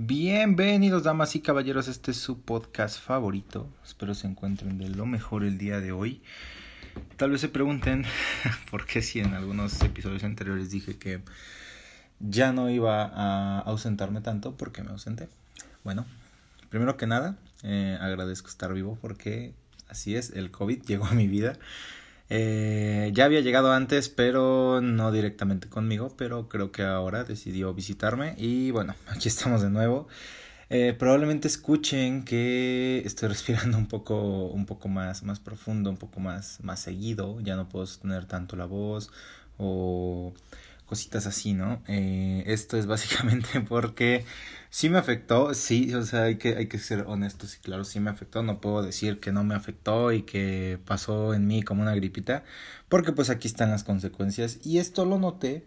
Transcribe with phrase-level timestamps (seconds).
[0.00, 3.68] Bienvenidos damas y caballeros, este es su podcast favorito.
[3.84, 6.22] Espero se encuentren de lo mejor el día de hoy.
[7.16, 8.04] Tal vez se pregunten
[8.70, 11.20] por qué si en algunos episodios anteriores dije que
[12.20, 15.28] ya no iba a ausentarme tanto, ¿por qué me ausenté?
[15.82, 16.06] Bueno,
[16.70, 19.52] primero que nada, eh, agradezco estar vivo porque
[19.88, 21.58] así es, el COVID llegó a mi vida.
[22.30, 28.34] Eh, ya había llegado antes, pero no directamente conmigo, pero creo que ahora decidió visitarme
[28.36, 30.08] y bueno, aquí estamos de nuevo.
[30.70, 36.20] Eh, probablemente escuchen que estoy respirando un poco, un poco más, más profundo, un poco
[36.20, 37.40] más, más seguido.
[37.40, 39.10] Ya no puedo sostener tanto la voz
[39.58, 40.34] o
[40.88, 41.82] cositas así, ¿no?
[41.86, 44.24] Eh, esto es básicamente porque
[44.70, 48.00] sí me afectó, sí, o sea, hay que, hay que ser honestos y claro, sí
[48.00, 51.82] me afectó, no puedo decir que no me afectó y que pasó en mí como
[51.82, 52.44] una gripita,
[52.88, 55.66] porque pues aquí están las consecuencias y esto lo noté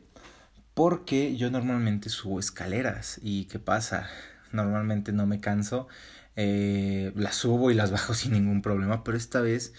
[0.73, 4.09] porque yo normalmente subo escaleras y ¿qué pasa?
[4.51, 5.87] Normalmente no me canso,
[6.35, 9.73] eh, las subo y las bajo sin ningún problema, pero esta vez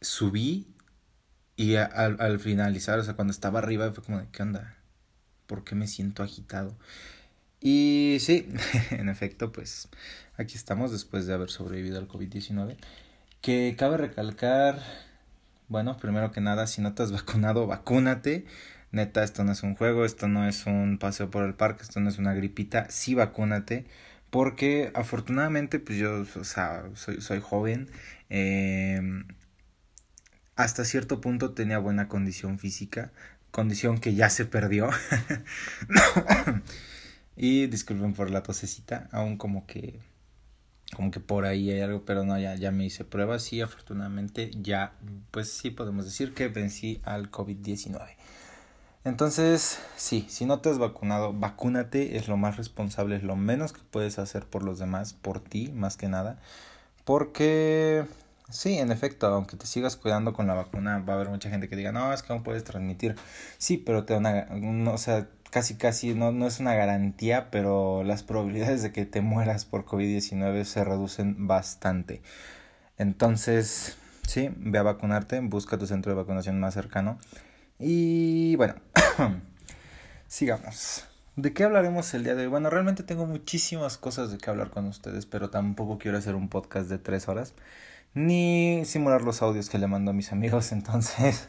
[0.00, 0.68] subí
[1.56, 4.75] y al, al finalizar, o sea, cuando estaba arriba fue como de, ¿qué onda?
[5.46, 6.76] ¿Por qué me siento agitado?
[7.60, 8.48] Y sí,
[8.90, 9.88] en efecto, pues
[10.36, 12.76] aquí estamos después de haber sobrevivido al COVID-19.
[13.40, 14.80] Que cabe recalcar,
[15.68, 18.46] bueno, primero que nada, si no te has vacunado, vacúnate.
[18.92, 22.00] Neta, esto no es un juego, esto no es un paseo por el parque, esto
[22.00, 22.88] no es una gripita.
[22.90, 23.86] Sí, vacúnate.
[24.30, 27.88] Porque afortunadamente, pues yo, o sea, soy, soy joven.
[28.30, 29.00] Eh,
[30.56, 33.12] hasta cierto punto tenía buena condición física,
[33.56, 34.90] condición que ya se perdió.
[37.38, 39.98] y disculpen por la tosecita, aún como que
[40.94, 44.50] como que por ahí hay algo, pero no, ya, ya me hice pruebas y afortunadamente
[44.60, 44.92] ya,
[45.30, 48.06] pues sí podemos decir que vencí al COVID-19.
[49.04, 53.72] Entonces, sí, si no te has vacunado, vacúnate, es lo más responsable, es lo menos
[53.72, 56.38] que puedes hacer por los demás, por ti, más que nada,
[57.04, 58.04] porque
[58.48, 61.68] Sí, en efecto, aunque te sigas cuidando con la vacuna, va a haber mucha gente
[61.68, 63.16] que diga, no, es que no puedes transmitir.
[63.58, 68.04] Sí, pero te una, no, o sea, casi casi no, no es una garantía, pero
[68.04, 72.22] las probabilidades de que te mueras por COVID-19 se reducen bastante.
[72.98, 73.96] Entonces,
[74.26, 77.18] sí, ve a vacunarte, busca tu centro de vacunación más cercano.
[77.80, 78.76] Y bueno,
[80.28, 81.04] sigamos.
[81.34, 82.48] ¿De qué hablaremos el día de hoy?
[82.48, 86.48] Bueno, realmente tengo muchísimas cosas de qué hablar con ustedes, pero tampoco quiero hacer un
[86.48, 87.52] podcast de tres horas
[88.16, 90.72] ni simular los audios que le mando a mis amigos.
[90.72, 91.48] Entonces,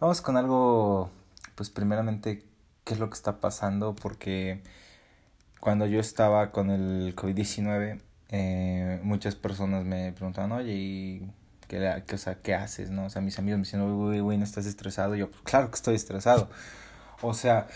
[0.00, 1.10] vamos con algo,
[1.54, 2.42] pues primeramente,
[2.84, 4.62] qué es lo que está pasando, porque
[5.60, 11.30] cuando yo estaba con el COVID-19, eh, muchas personas me preguntaban, oye, ¿y
[11.68, 12.90] qué, qué, o sea, qué haces?
[12.90, 13.04] ¿no?
[13.04, 15.14] O sea, mis amigos me decían, uy, güey, ¿no estás estresado?
[15.14, 16.48] Y yo, pues claro que estoy estresado.
[17.20, 17.66] O sea,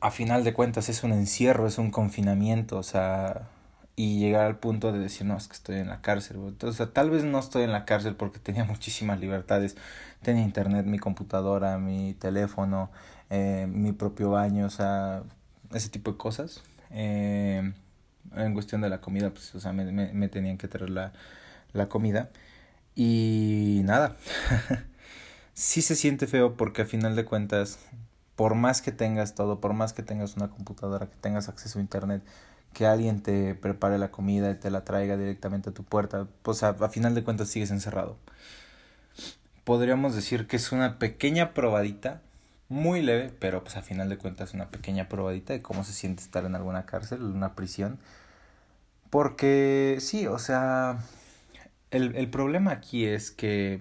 [0.00, 3.48] a final de cuentas es un encierro, es un confinamiento, o sea,
[3.98, 6.36] y llegar al punto de decir, no, es que estoy en la cárcel.
[6.62, 9.76] O sea, tal vez no estoy en la cárcel porque tenía muchísimas libertades.
[10.22, 12.92] Tenía internet, mi computadora, mi teléfono,
[13.28, 15.24] eh, mi propio baño, o sea,
[15.74, 16.62] ese tipo de cosas.
[16.92, 17.72] Eh,
[18.36, 21.12] en cuestión de la comida, pues, o sea, me, me, tenían que traer la,
[21.72, 22.30] la comida.
[22.94, 24.16] Y nada,
[25.54, 27.80] sí se siente feo porque a final de cuentas,
[28.36, 31.82] por más que tengas todo, por más que tengas una computadora, que tengas acceso a
[31.82, 32.22] internet,
[32.78, 36.62] que alguien te prepare la comida y te la traiga directamente a tu puerta, pues
[36.62, 38.16] a, a, final de cuentas sigues encerrado.
[39.64, 42.22] Podríamos decir que es una pequeña probadita,
[42.68, 46.22] muy leve, pero pues a final de cuentas una pequeña probadita de cómo se siente
[46.22, 47.98] estar en alguna cárcel, en una prisión.
[49.10, 50.98] Porque sí, o sea,
[51.90, 53.80] el, el problema aquí es que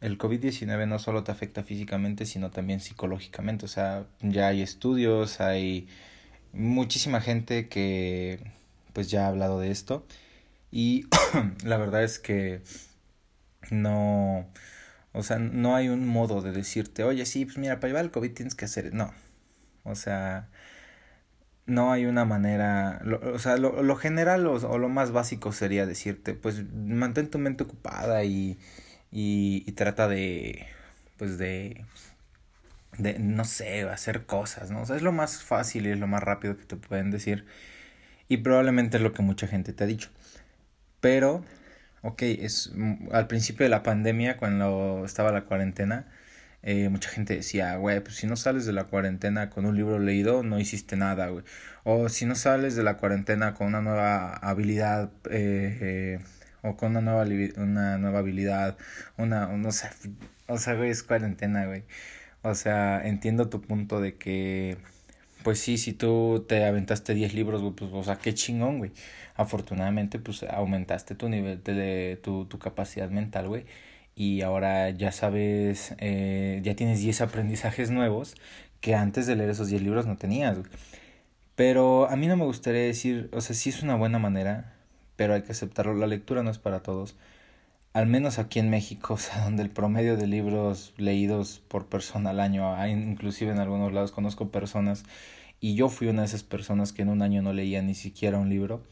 [0.00, 3.66] el COVID-19 no solo te afecta físicamente, sino también psicológicamente.
[3.66, 5.88] O sea, ya hay estudios, hay
[6.54, 8.40] muchísima gente que
[8.92, 10.06] pues ya ha hablado de esto.
[10.70, 11.06] Y
[11.64, 12.62] la verdad es que
[13.70, 14.46] no
[15.12, 18.10] o sea no hay un modo de decirte oye sí pues mira para llevar el
[18.10, 19.12] covid tienes que hacer no.
[19.84, 20.48] O sea
[21.66, 25.52] no hay una manera lo, o sea lo, lo general o, o, lo más básico
[25.52, 28.58] sería decirte pues mantén tu mente ocupada y
[29.12, 30.66] y, y trata de
[31.16, 31.84] pues de
[32.98, 34.82] de, no sé, hacer cosas, ¿no?
[34.82, 37.44] O sea, es lo más fácil y es lo más rápido que te pueden decir.
[38.28, 40.10] Y probablemente es lo que mucha gente te ha dicho.
[41.00, 41.44] Pero,
[42.02, 42.72] ok, es
[43.12, 46.06] al principio de la pandemia, cuando estaba la cuarentena,
[46.62, 49.98] eh, mucha gente decía, güey, pues si no sales de la cuarentena con un libro
[49.98, 51.44] leído, no hiciste nada, güey.
[51.84, 56.20] O si no sales de la cuarentena con una nueva habilidad, eh,
[56.62, 57.24] o con una nueva,
[57.58, 58.78] una nueva habilidad,
[59.18, 59.90] una, no sé,
[60.46, 61.84] o sea, güey, es cuarentena, güey.
[62.44, 64.78] O sea, entiendo tu punto de que
[65.44, 68.92] pues sí, si tú te aventaste 10 libros, güey, pues, o sea, qué chingón, güey.
[69.36, 73.66] Afortunadamente, pues aumentaste tu nivel de, tu, tu capacidad mental, güey.
[74.16, 78.36] Y ahora ya sabes, eh, ya tienes 10 aprendizajes nuevos
[78.80, 80.70] que antes de leer esos 10 libros no tenías, güey.
[81.56, 84.74] Pero a mí no me gustaría decir, o sea, sí es una buena manera,
[85.16, 85.94] pero hay que aceptarlo.
[85.94, 87.16] La lectura no es para todos.
[87.94, 92.30] Al menos aquí en México, o sea, donde el promedio de libros leídos por persona
[92.30, 95.04] al año, inclusive en algunos lados conozco personas,
[95.60, 98.38] y yo fui una de esas personas que en un año no leía ni siquiera
[98.38, 98.82] un libro.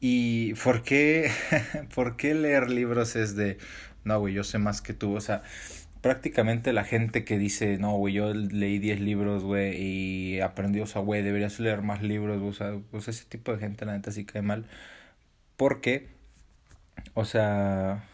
[0.00, 1.30] ¿Y por qué,
[1.94, 3.58] por qué leer libros es de,
[4.04, 5.14] no, güey, yo sé más que tú?
[5.16, 5.42] O sea,
[6.02, 10.86] prácticamente la gente que dice, no, güey, yo leí 10 libros, güey, y aprendí, o
[10.86, 14.10] sea, güey, deberías leer más libros, o sea, pues ese tipo de gente, la neta,
[14.12, 14.66] sí cae mal.
[15.56, 16.08] Porque,
[17.14, 18.04] o sea,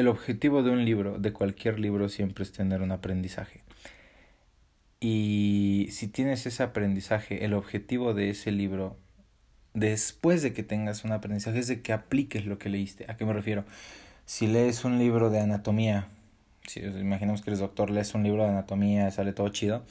[0.00, 3.62] el objetivo de un libro, de cualquier libro, siempre es tener un aprendizaje.
[5.00, 8.96] Y si tienes ese aprendizaje, el objetivo de ese libro,
[9.72, 13.06] después de que tengas un aprendizaje, es de que apliques lo que leíste.
[13.08, 13.64] ¿A qué me refiero?
[14.26, 16.08] Si lees un libro de anatomía,
[16.66, 19.84] si imaginemos que eres doctor, lees un libro de anatomía, sale todo chido,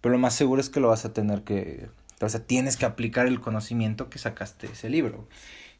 [0.00, 1.88] pero lo más seguro es que lo vas a tener que,
[2.20, 5.26] o sea, tienes que aplicar el conocimiento que sacaste de ese libro.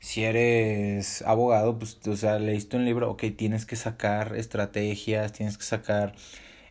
[0.00, 5.58] Si eres abogado, pues, o sea, leíste un libro, ok, tienes que sacar estrategias, tienes
[5.58, 6.14] que sacar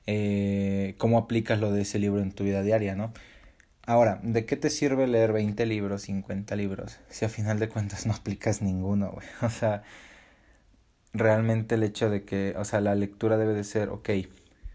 [0.07, 3.13] eh, cómo aplicas lo de ese libro en tu vida diaria, ¿no?
[3.85, 8.05] Ahora, ¿de qué te sirve leer 20 libros, 50 libros, si a final de cuentas
[8.07, 9.27] no aplicas ninguno, güey?
[9.43, 9.83] O sea,
[11.13, 14.09] realmente el hecho de que, o sea, la lectura debe de ser, ok,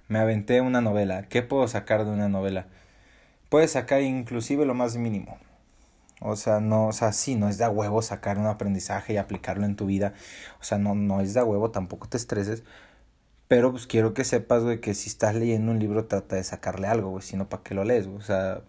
[0.09, 2.67] me aventé una novela, ¿qué puedo sacar de una novela?
[3.49, 5.39] Puedes sacar inclusive lo más mínimo.
[6.21, 9.17] O sea, no, o sea, sí, no es de a huevo sacar un aprendizaje y
[9.17, 10.15] aplicarlo en tu vida.
[10.61, 12.63] O sea, no, no es de a huevo, tampoco te estreses.
[13.49, 16.87] Pero pues quiero que sepas, güey, que si estás leyendo un libro trata de sacarle
[16.89, 18.07] algo, güey, si no, ¿para qué lo lees?
[18.07, 18.63] O sea,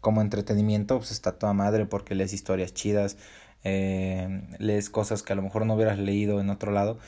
[0.00, 3.16] como entretenimiento, pues está toda madre porque lees historias chidas,
[3.64, 6.98] eh, lees cosas que a lo mejor no hubieras leído en otro lado.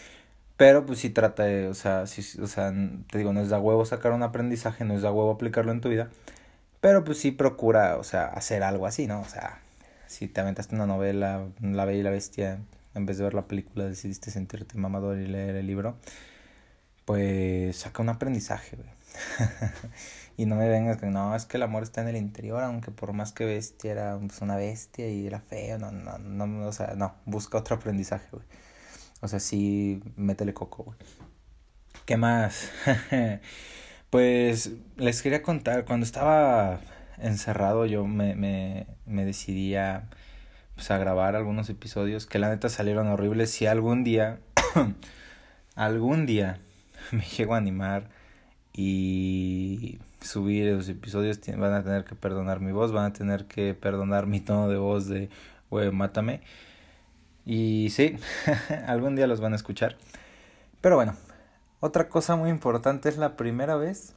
[0.56, 2.72] Pero pues sí trata de, o sea, sí, o sea,
[3.10, 5.80] te digo, no es de huevo sacar un aprendizaje, no es de huevo aplicarlo en
[5.80, 6.10] tu vida.
[6.80, 9.20] Pero pues sí procura, o sea, hacer algo así, ¿no?
[9.20, 9.60] O sea,
[10.14, 12.60] si te aventaste una novela, La Bella y la Bestia,
[12.94, 15.96] en vez de ver la película decidiste sentirte mamador y leer el libro,
[17.04, 18.88] pues saca un aprendizaje, güey.
[20.36, 22.92] y no me vengas que no, es que el amor está en el interior, aunque
[22.92, 26.72] por más que bestia era pues, una bestia y era feo, no, no, no, o
[26.72, 28.44] sea, no, busca otro aprendizaje, güey.
[29.20, 30.98] O sea, sí, métele coco, güey.
[32.06, 32.70] ¿Qué más?
[34.10, 36.80] pues les quería contar, cuando estaba
[37.18, 40.08] encerrado yo me, me, me decidí a,
[40.74, 43.50] pues, a grabar algunos episodios que la neta salieron horribles.
[43.50, 44.40] Si algún día,
[45.74, 46.58] algún día
[47.12, 48.10] me llego a animar
[48.72, 53.74] y subir esos episodios, van a tener que perdonar mi voz, van a tener que
[53.74, 55.28] perdonar mi tono de voz de,
[55.70, 56.40] güey, mátame.
[57.46, 58.16] Y sí,
[58.86, 59.96] algún día los van a escuchar.
[60.80, 61.14] Pero bueno,
[61.80, 64.14] otra cosa muy importante es la primera vez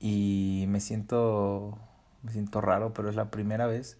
[0.00, 1.78] y me siento
[2.26, 3.96] me siento raro, pero es la primera vez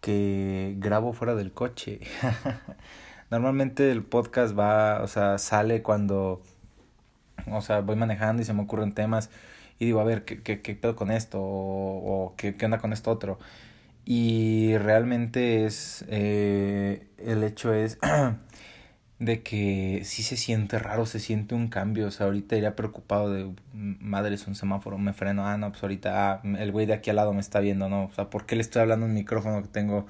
[0.00, 2.00] que grabo fuera del coche.
[3.30, 6.40] Normalmente el podcast va, o sea, sale cuando,
[7.50, 9.30] o sea, voy manejando y se me ocurren temas
[9.80, 11.40] y digo, a ver, ¿qué, qué, qué pedo con esto?
[11.40, 13.38] O, o ¿qué, ¿qué, onda con esto otro?
[14.04, 17.98] Y realmente es, eh, el hecho es
[19.18, 22.06] de que sí se siente raro, se siente un cambio.
[22.06, 25.46] O sea, ahorita iría preocupado de, madre, es un semáforo, me freno.
[25.46, 28.04] Ah, no, pues ahorita, ah, el güey de aquí al lado me está viendo, ¿no?
[28.04, 30.06] O sea, ¿por qué le estoy hablando un micrófono que tengo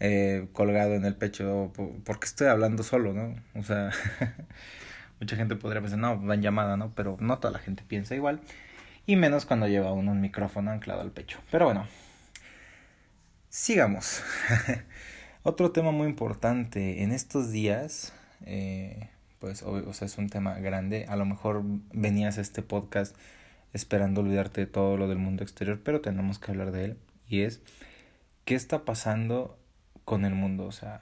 [0.00, 1.72] eh, colgado en el pecho?
[2.04, 3.36] ¿Por qué estoy hablando solo, no?
[3.54, 3.90] O sea,
[5.20, 6.92] mucha gente podría pensar, no, va en llamada, ¿no?
[6.94, 8.40] Pero no toda la gente piensa igual.
[9.06, 11.38] Y menos cuando lleva uno un micrófono anclado al pecho.
[11.50, 11.86] Pero bueno,
[13.48, 14.22] sigamos.
[15.44, 18.12] Otro tema muy importante en estos días
[18.46, 21.06] eh, pues o, sea, es un tema grande.
[21.08, 23.16] A lo mejor venías a este podcast
[23.72, 26.98] esperando olvidarte de todo lo del mundo exterior, pero tenemos que hablar de él.
[27.28, 27.60] Y es,
[28.44, 29.56] ¿qué está pasando
[30.04, 30.66] con el mundo?
[30.66, 31.00] O sea,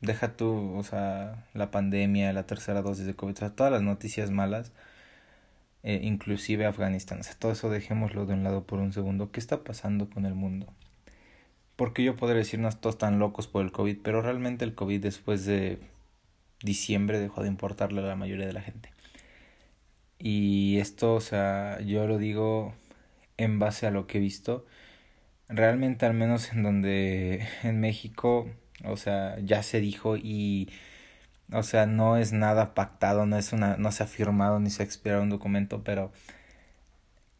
[0.00, 3.82] deja tú, o sea, la pandemia, la tercera dosis de COVID, o sea, todas las
[3.82, 4.72] noticias malas,
[5.82, 9.30] eh, inclusive Afganistán, o sea, todo eso dejémoslo de un lado por un segundo.
[9.32, 10.72] ¿Qué está pasando con el mundo?
[11.76, 15.44] Porque yo podría decirnos todos tan locos por el COVID, pero realmente el COVID después
[15.44, 15.78] de
[16.64, 18.90] diciembre dejó de importarle a la mayoría de la gente.
[20.18, 22.74] Y esto, o sea, yo lo digo
[23.36, 24.66] en base a lo que he visto.
[25.48, 28.48] Realmente, al menos en donde en México,
[28.84, 30.70] o sea, ya se dijo y,
[31.52, 34.82] o sea, no es nada pactado, no es una, no se ha firmado ni se
[34.82, 36.12] ha expirado un documento, pero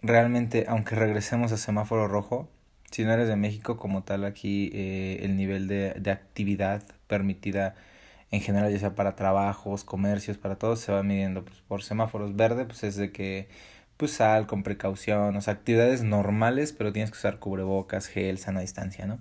[0.02, 2.50] realmente, aunque regresemos a semáforo rojo,
[2.90, 7.74] si no eres de México como tal aquí eh, el nivel de, de actividad permitida
[8.34, 12.34] en general ya sea para trabajos, comercios, para todos se va midiendo pues, por semáforos
[12.34, 13.48] verde, pues es de que
[13.96, 18.60] pues sal con precaución, o sea, actividades normales, pero tienes que usar cubrebocas, gel, sana
[18.60, 19.20] distancia, ¿no?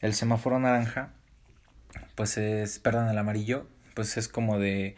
[0.00, 1.10] El semáforo naranja,
[2.14, 4.94] pues es, perdón, el amarillo, pues es como de,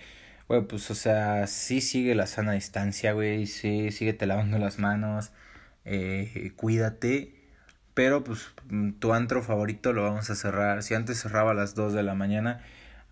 [0.48, 5.32] güey, pues o sea, sí sigue la sana distancia, güey, sí, síguete lavando las manos,
[5.86, 7.34] eh, cuídate,
[7.94, 8.48] pero pues
[8.98, 12.14] tu antro favorito lo vamos a cerrar, si antes cerraba a las 2 de la
[12.14, 12.62] mañana,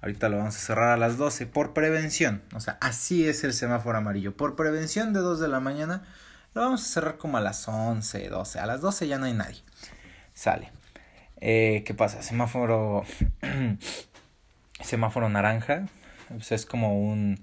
[0.02, 2.42] Ahorita lo vamos a cerrar a las 12 por prevención.
[2.54, 4.36] O sea, así es el semáforo amarillo.
[4.36, 6.02] Por prevención de 2 de la mañana
[6.54, 8.58] lo vamos a cerrar como a las 11, 12.
[8.58, 9.62] A las 12 ya no hay nadie.
[10.34, 10.72] Sale.
[11.40, 12.20] Eh, ¿Qué pasa?
[12.20, 13.04] Semáforo...
[14.80, 15.86] semáforo naranja.
[16.28, 17.38] Pues es como un...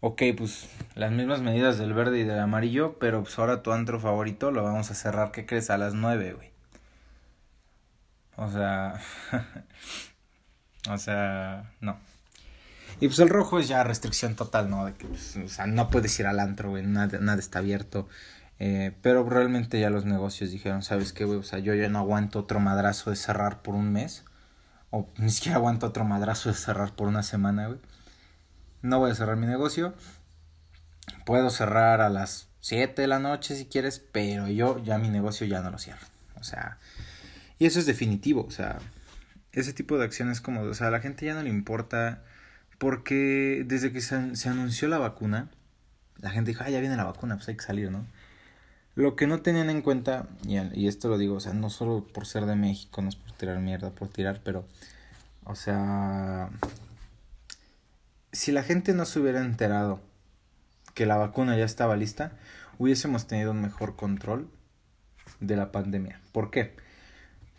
[0.00, 4.00] Ok, pues las mismas medidas del verde y del amarillo, pero pues ahora tu antro
[4.00, 5.68] favorito lo vamos a cerrar, ¿qué crees?
[5.68, 6.50] A las 9, güey.
[8.36, 8.98] O sea...
[10.88, 11.98] O sea, no.
[13.00, 14.86] Y pues el rojo es ya restricción total, ¿no?
[14.86, 18.08] De que, pues, o sea, no puedes ir al antro, güey, nada, nada está abierto.
[18.58, 21.38] Eh, pero realmente ya los negocios dijeron, ¿sabes qué, güey?
[21.38, 24.24] O sea, yo ya no aguanto otro madrazo de cerrar por un mes.
[24.90, 27.78] O ni siquiera aguanto otro madrazo de cerrar por una semana, güey.
[28.82, 29.94] No voy a cerrar mi negocio.
[31.24, 35.46] Puedo cerrar a las 7 de la noche si quieres, pero yo ya mi negocio
[35.46, 36.06] ya no lo cierro.
[36.38, 36.78] O sea,
[37.58, 38.78] y eso es definitivo, o sea,
[39.52, 42.22] ese tipo de acciones como, o sea, a la gente ya no le importa
[42.78, 45.50] porque desde que se, se anunció la vacuna,
[46.20, 48.06] la gente dijo, ah, ya viene la vacuna, pues hay que salir, ¿no?
[48.94, 52.06] Lo que no tenían en cuenta, y, y esto lo digo, o sea, no solo
[52.12, 54.66] por ser de México, no es por tirar mierda, por tirar, pero,
[55.44, 56.50] o sea,
[58.32, 60.00] si la gente no se hubiera enterado
[60.94, 62.32] que la vacuna ya estaba lista,
[62.78, 64.48] hubiésemos tenido un mejor control
[65.40, 66.20] de la pandemia.
[66.32, 66.74] ¿Por qué?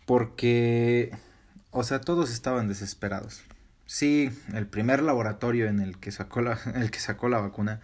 [0.06, 1.12] Porque
[1.72, 3.42] o sea, todos estaban desesperados.
[3.86, 7.80] Sí, el primer laboratorio en el que sacó la, el que sacó la vacuna,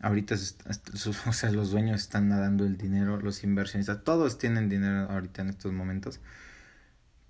[0.00, 0.36] ahorita
[1.26, 5.50] o sea, los dueños están nadando el dinero, los inversionistas, todos tienen dinero ahorita en
[5.50, 6.20] estos momentos.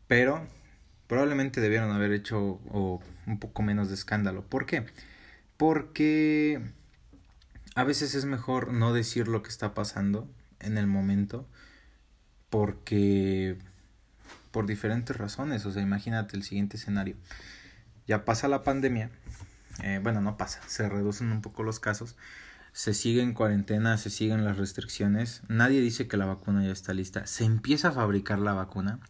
[0.06, 0.46] Pero
[1.08, 2.60] probablemente debieron haber hecho
[3.26, 4.44] un poco menos de escándalo.
[4.44, 4.86] ¿Por qué?
[5.56, 6.60] Porque
[7.74, 10.28] a veces es mejor no decir lo que está pasando
[10.60, 11.48] en el momento
[12.50, 13.56] porque
[14.50, 15.66] por diferentes razones.
[15.66, 17.16] O sea, imagínate el siguiente escenario.
[18.06, 19.10] Ya pasa la pandemia,
[19.82, 22.16] eh, bueno, no pasa, se reducen un poco los casos,
[22.72, 26.92] se sigue en cuarentena, se siguen las restricciones, nadie dice que la vacuna ya está
[26.92, 29.00] lista, se empieza a fabricar la vacuna,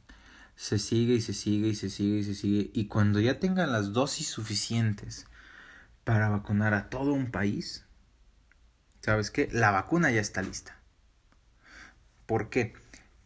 [0.54, 3.72] se sigue y se sigue y se sigue y se sigue, y cuando ya tengan
[3.72, 5.26] las dosis suficientes
[6.04, 7.86] para vacunar a todo un país,
[9.00, 9.48] ¿sabes qué?
[9.52, 10.78] La vacuna ya está lista.
[12.26, 12.74] ¿Por qué?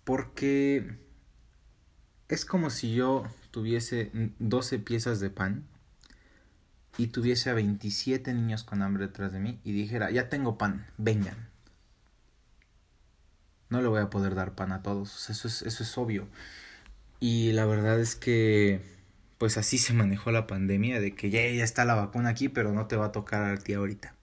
[0.04, 0.99] Porque
[2.28, 5.64] es como si yo tuviese 12 piezas de pan
[6.97, 10.87] y tuviese a 27 niños con hambre detrás de mí y dijera, ya tengo pan,
[10.97, 11.49] vengan.
[13.69, 16.28] No le voy a poder dar pan a todos, eso es, eso es obvio.
[17.21, 18.81] Y la verdad es que,
[19.38, 22.73] pues así se manejó la pandemia, de que ya, ya está la vacuna aquí, pero
[22.73, 24.14] no te va a tocar a ti ahorita.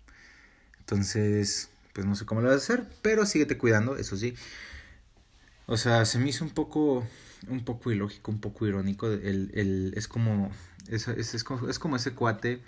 [0.79, 4.35] Entonces, pues no sé cómo lo vas a hacer, pero síguete cuidando, eso sí.
[5.71, 7.01] O sea, se me hizo un poco
[7.47, 9.07] un poco ilógico, un poco irónico.
[9.07, 10.51] El, el, es, como,
[10.89, 12.61] es, es, es, como ese cuate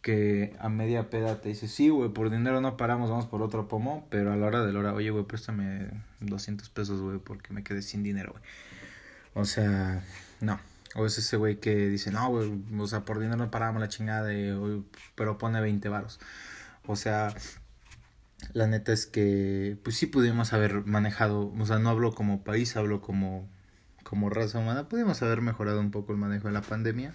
[0.00, 3.68] que a media peda te dice, sí, güey, por dinero no paramos, vamos por otro
[3.68, 5.90] pomo, pero a la hora de la hora, oye, güey, préstame
[6.20, 8.42] 200 pesos, güey, porque me quedé sin dinero, güey.
[9.34, 10.02] O sea,
[10.40, 10.58] no.
[10.94, 13.88] O es ese güey que dice, no, güey, o sea, por dinero no paramos la
[13.88, 14.82] chingada, de,
[15.14, 16.18] pero pone 20 varos.
[16.86, 17.34] O sea,
[18.52, 22.76] la neta es que, pues sí pudimos haber manejado, o sea, no hablo como país,
[22.76, 23.48] hablo como
[24.08, 27.12] como raza humana pudimos haber mejorado un poco el manejo de la pandemia.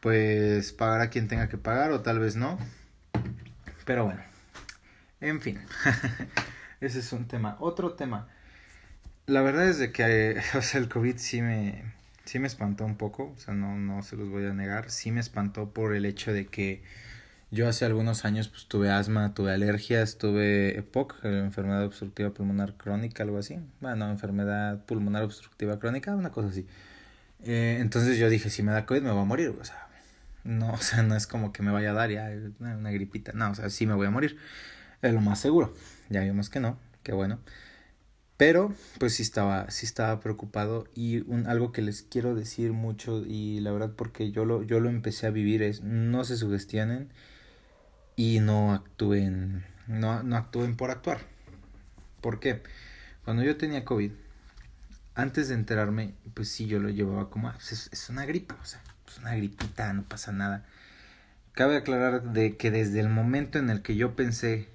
[0.00, 2.58] Pues pagar a quien tenga que pagar o tal vez no.
[3.86, 4.20] Pero bueno,
[5.22, 5.58] en fin,
[6.82, 7.56] ese es un tema.
[7.60, 8.28] Otro tema.
[9.24, 11.82] La verdad es de que o sea, el COVID sí me,
[12.26, 14.90] sí me espantó un poco, o sea, no, no se los voy a negar.
[14.90, 16.82] Sí me espantó por el hecho de que
[17.50, 23.24] yo hace algunos años pues tuve asma, tuve alergias, tuve EPOC, enfermedad obstructiva pulmonar crónica,
[23.24, 23.58] algo así.
[23.80, 26.66] Bueno, enfermedad pulmonar obstructiva crónica, una cosa así.
[27.42, 29.88] Eh, entonces yo dije, si me da COVID me voy a morir, o sea,
[30.44, 32.30] no, o sea, no es como que me vaya a dar ya
[32.60, 34.36] una, gripita, no, o sea, sí me voy a morir,
[35.02, 35.74] es lo más seguro.
[36.08, 37.40] Ya vimos que no, qué bueno.
[38.36, 43.22] Pero, pues sí estaba, sí estaba preocupado y un, algo que les quiero decir mucho
[43.26, 47.10] y la verdad porque yo lo, yo lo empecé a vivir es no se sugestionen
[48.20, 51.20] y no actúen, no, no actúen por actuar.
[52.20, 52.62] ¿Por qué?
[53.24, 54.12] Cuando yo tenía COVID,
[55.14, 58.66] antes de enterarme, pues sí, yo lo llevaba como, ah, pues es, una gripa, o
[58.66, 60.66] sea, es una gripita, no pasa nada.
[61.52, 64.68] Cabe aclarar de que desde el momento en el que yo pensé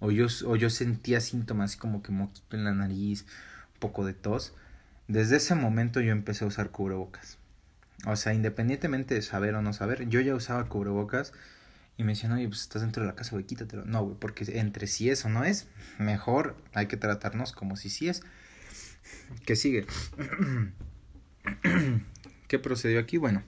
[0.00, 3.24] o yo, o yo sentía síntomas como que moquito en la nariz,
[3.74, 4.52] un poco de tos,
[5.06, 7.38] desde ese momento yo empecé a usar cubrebocas.
[8.04, 11.32] O sea, independientemente de saber o no saber, yo ya usaba cubrebocas
[12.00, 13.84] y me decían, oye, pues estás dentro de la casa, güey, quítatelo.
[13.84, 15.66] No, güey, porque entre si es o no es,
[15.98, 18.22] mejor hay que tratarnos como si sí es.
[19.44, 19.84] ¿Qué sigue?
[22.48, 23.18] ¿Qué procedió aquí?
[23.18, 23.42] Bueno,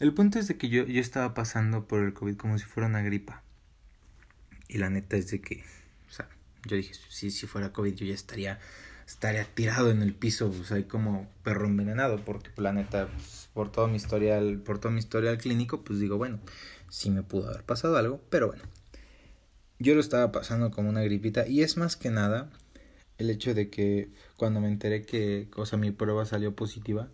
[0.00, 2.88] el punto es de que yo, yo estaba pasando por el COVID como si fuera
[2.88, 3.42] una gripa.
[4.68, 5.62] Y la neta es de que,
[6.08, 6.30] o sea,
[6.64, 8.58] yo dije, si, si fuera COVID yo ya estaría,
[9.06, 13.70] estaría tirado en el piso, o sea, como perro envenenado, porque la neta, pues, por
[13.70, 16.40] todo mi historial, por todo mi historial clínico, pues digo, bueno,
[16.88, 18.64] sí me pudo haber pasado algo, pero bueno.
[19.78, 22.50] Yo lo estaba pasando como una gripita y es más que nada
[23.18, 27.08] el hecho de que cuando me enteré que, o sea, mi prueba salió positiva,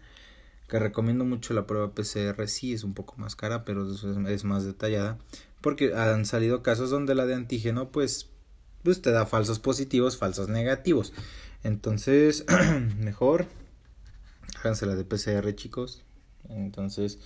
[0.69, 3.87] que recomiendo mucho la prueba PCR, sí es un poco más cara, pero
[4.29, 5.19] es más detallada,
[5.61, 8.31] porque han salido casos donde la de antígeno pues,
[8.83, 11.13] pues te da falsos positivos, falsos negativos.
[11.63, 12.45] Entonces,
[12.99, 13.47] mejor
[14.61, 16.03] háganse la de PCR, chicos.
[16.49, 17.19] Entonces,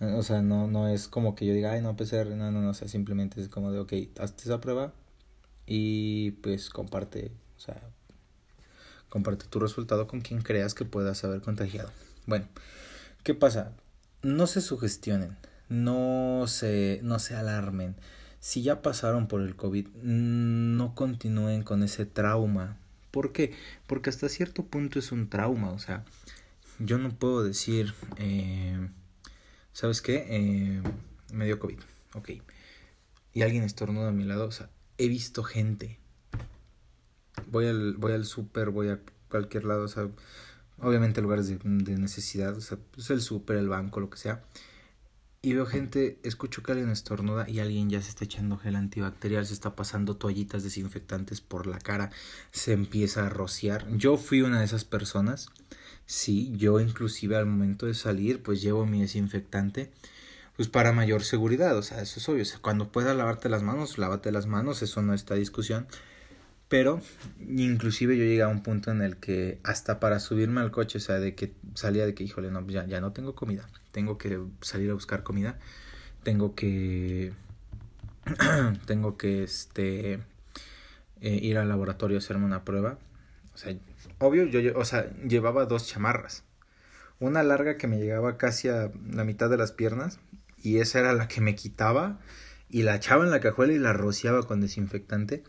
[0.00, 2.70] o sea, no, no es como que yo diga, ay, no, PCR, no, no, no,
[2.70, 4.92] o sea, simplemente es como de, ok, hazte esa prueba
[5.66, 7.80] y pues comparte, o sea,
[9.08, 11.90] comparte tu resultado con quien creas que puedas haber contagiado.
[12.26, 12.46] Bueno,
[13.22, 13.72] ¿qué pasa?
[14.22, 15.36] No se sugestionen
[15.70, 17.96] no se, no se alarmen.
[18.40, 22.76] Si ya pasaron por el COVID, no continúen con ese trauma.
[23.10, 23.54] ¿Por qué?
[23.86, 25.70] Porque hasta cierto punto es un trauma.
[25.70, 26.04] O sea,
[26.78, 28.88] yo no puedo decir, eh,
[29.80, 30.26] ¿sabes qué?
[30.28, 30.82] Eh,
[31.32, 31.78] me dio COVID.
[32.14, 32.32] Ok.
[33.32, 34.46] Y alguien estornuda a mi lado.
[34.46, 34.68] O sea,
[34.98, 35.98] he visto gente.
[37.50, 39.84] Voy al, voy al súper, voy a cualquier lado.
[39.84, 40.06] O sea,
[40.80, 42.54] obviamente lugares de, de necesidad.
[42.58, 44.44] O sea, pues el súper, el banco, lo que sea
[45.42, 49.46] y veo gente, escucho que alguien estornuda y alguien ya se está echando gel antibacterial,
[49.46, 52.10] se está pasando toallitas desinfectantes por la cara,
[52.50, 53.86] se empieza a rociar.
[53.96, 55.48] Yo fui una de esas personas,
[56.10, 59.92] sí, yo inclusive al momento de salir pues llevo mi desinfectante
[60.56, 64.32] pues para mayor seguridad, o sea, eso es obvio, cuando puedas lavarte las manos, lávate
[64.32, 65.86] las manos, eso no está discusión.
[66.68, 67.00] Pero
[67.40, 71.00] inclusive yo llegué a un punto en el que hasta para subirme al coche, o
[71.00, 74.38] sea, de que salía de que, híjole, no, ya, ya no tengo comida, tengo que
[74.60, 75.58] salir a buscar comida,
[76.24, 77.32] tengo que,
[78.86, 80.20] tengo que, este,
[81.22, 82.98] eh, ir al laboratorio a hacerme una prueba.
[83.54, 83.74] O sea,
[84.20, 86.44] obvio, yo, o sea, llevaba dos chamarras.
[87.18, 90.20] Una larga que me llegaba casi a la mitad de las piernas
[90.56, 92.20] y esa era la que me quitaba
[92.68, 95.42] y la echaba en la cajuela y la rociaba con desinfectante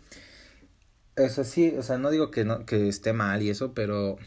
[1.17, 4.17] o sea, sí, o sea, no digo que, no, que esté mal y eso, pero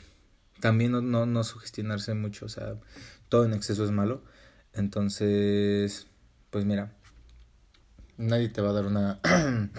[0.61, 2.77] también no, no, no sugestionarse mucho, o sea,
[3.29, 4.23] todo en exceso es malo.
[4.73, 6.07] Entonces,
[6.51, 6.93] pues mira,
[8.17, 9.21] nadie te va a dar una...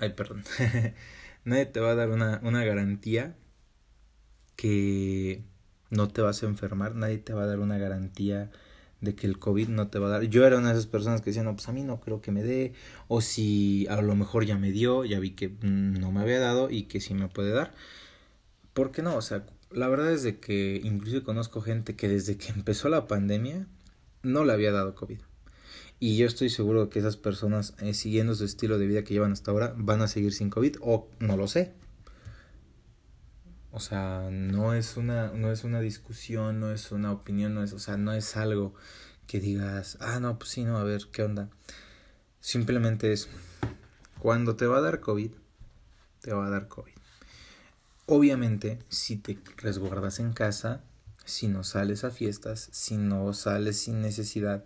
[0.00, 0.44] Ay, perdón.
[1.44, 3.36] nadie te va a dar una, una garantía
[4.56, 5.42] que
[5.90, 8.50] no te vas a enfermar, nadie te va a dar una garantía
[9.00, 10.22] de que el COVID no te va a dar.
[10.24, 12.30] Yo era una de esas personas que decían, no, pues a mí no creo que
[12.30, 12.72] me dé,
[13.08, 16.70] o si a lo mejor ya me dio, ya vi que no me había dado
[16.70, 17.74] y que sí me puede dar.
[18.72, 19.16] ¿Por qué no?
[19.16, 23.06] O sea, la verdad es de que incluso conozco gente que desde que empezó la
[23.06, 23.66] pandemia
[24.22, 25.20] no le había dado COVID.
[26.04, 29.30] Y yo estoy seguro que esas personas, eh, siguiendo su estilo de vida que llevan
[29.30, 31.74] hasta ahora, van a seguir sin COVID, o no lo sé.
[33.70, 37.72] O sea, no es una, no es una discusión, no es una opinión, no es,
[37.72, 38.74] o sea, no es algo
[39.28, 41.50] que digas, ah, no, pues sí, no, a ver, ¿qué onda?
[42.40, 43.28] Simplemente es,
[44.18, 45.30] cuando te va a dar COVID,
[46.20, 46.94] te va a dar COVID.
[48.06, 50.82] Obviamente, si te resguardas en casa,
[51.24, 54.64] si no sales a fiestas, si no sales sin necesidad,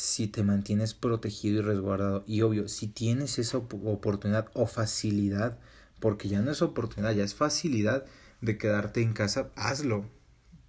[0.00, 5.58] si te mantienes protegido y resguardado, y obvio, si tienes esa oportunidad o facilidad,
[6.00, 8.06] porque ya no es oportunidad, ya es facilidad
[8.40, 10.06] de quedarte en casa, hazlo.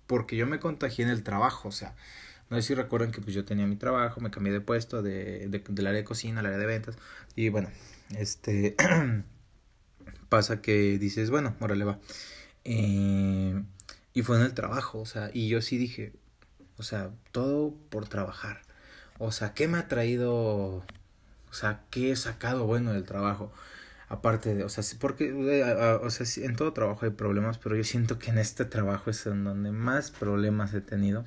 [0.05, 1.95] Porque yo me contagié en el trabajo, o sea,
[2.49, 5.47] no sé si recuerdan que pues yo tenía mi trabajo, me cambié de puesto de,
[5.47, 6.97] de, del área de cocina al área de ventas.
[7.35, 7.69] Y bueno,
[8.17, 8.75] este
[10.29, 11.99] pasa que dices, bueno, órale va.
[12.65, 13.63] Eh,
[14.13, 16.13] y fue en el trabajo, o sea, y yo sí dije,
[16.77, 18.61] o sea, todo por trabajar.
[19.21, 20.83] O sea, ¿qué me ha traído?
[21.49, 23.51] O sea, ¿qué he sacado bueno del trabajo?
[24.11, 27.83] aparte de, o sea, porque, eh, o sea, en todo trabajo hay problemas, pero yo
[27.85, 31.25] siento que en este trabajo es en donde más problemas he tenido.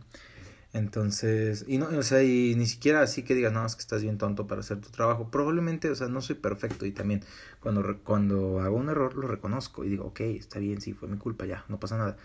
[0.75, 4.03] Entonces, y no, o sea, y ni siquiera así que digas, no, es que estás
[4.03, 5.31] bien tonto para hacer tu trabajo.
[5.31, 7.23] Probablemente, o sea, no soy perfecto y también
[7.61, 11.17] cuando, cuando hago un error lo reconozco y digo, ok, está bien, sí, fue mi
[11.17, 12.17] culpa, ya, no pasa nada.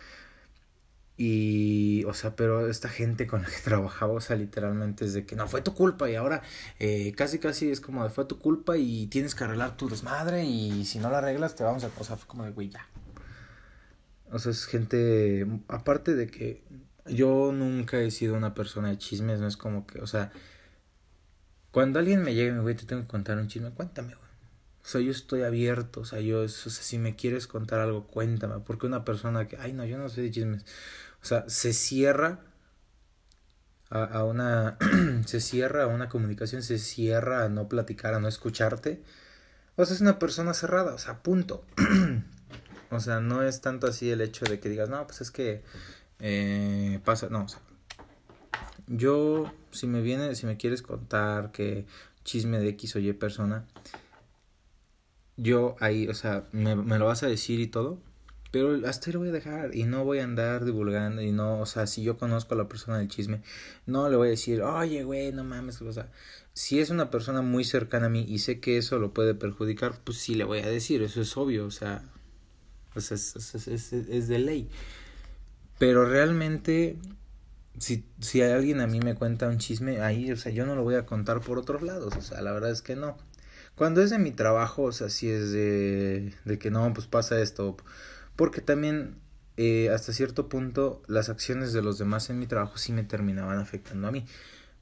[1.21, 5.25] Y, o sea, pero esta gente con la que trabajaba, o sea, literalmente es de
[5.25, 6.41] que no fue tu culpa y ahora
[6.79, 10.45] eh, casi, casi es como de fue tu culpa y tienes que arreglar tu desmadre
[10.45, 12.87] y si no la arreglas te vamos a, o sea, fue como de güey, ya.
[14.31, 16.63] O sea, es gente, aparte de que
[17.05, 20.31] yo nunca he sido una persona de chismes, no es como que, o sea,
[21.71, 24.29] cuando alguien me llega y me güey, te tengo que contar un chisme, cuéntame, güey.
[24.85, 28.07] O sea, yo estoy abierto, o sea, yo, o sea, si me quieres contar algo,
[28.07, 30.65] cuéntame, porque una persona que, ay, no, yo no sé de chismes,
[31.21, 32.39] o sea, se cierra
[33.89, 34.77] a, a una,
[35.25, 39.01] se cierra a una comunicación, se cierra a no platicar, a no escucharte,
[39.79, 41.63] o sea, es una persona cerrada, o sea, punto.
[42.91, 45.63] o sea, no es tanto así el hecho de que digas, no, pues es que
[46.19, 47.61] eh, pasa, no, o sea,
[48.87, 51.85] yo, si me viene, si me quieres contar que
[52.25, 53.65] chisme de X o Y persona,
[55.37, 58.01] yo ahí, o sea, me, me lo vas a decir y todo,
[58.51, 61.59] pero hasta ahí lo voy a dejar y no voy a andar divulgando y no,
[61.59, 63.41] o sea, si yo conozco a la persona del chisme,
[63.85, 66.11] no le voy a decir, oye, güey, no mames, o sea,
[66.53, 69.99] si es una persona muy cercana a mí y sé que eso lo puede perjudicar,
[70.03, 72.03] pues sí le voy a decir, eso es obvio, o sea,
[72.93, 74.69] pues es, es, es, es de ley.
[75.77, 76.97] Pero realmente,
[77.77, 80.83] si, si alguien a mí me cuenta un chisme, ahí, o sea, yo no lo
[80.83, 83.17] voy a contar por otros lados, o sea, la verdad es que no.
[83.75, 87.39] Cuando es de mi trabajo, o sea, si es de, de que no, pues pasa
[87.41, 87.77] esto,
[88.39, 89.17] porque también
[89.57, 93.59] eh, hasta cierto punto las acciones de los demás en mi trabajo sí me terminaban
[93.59, 94.25] afectando a mí.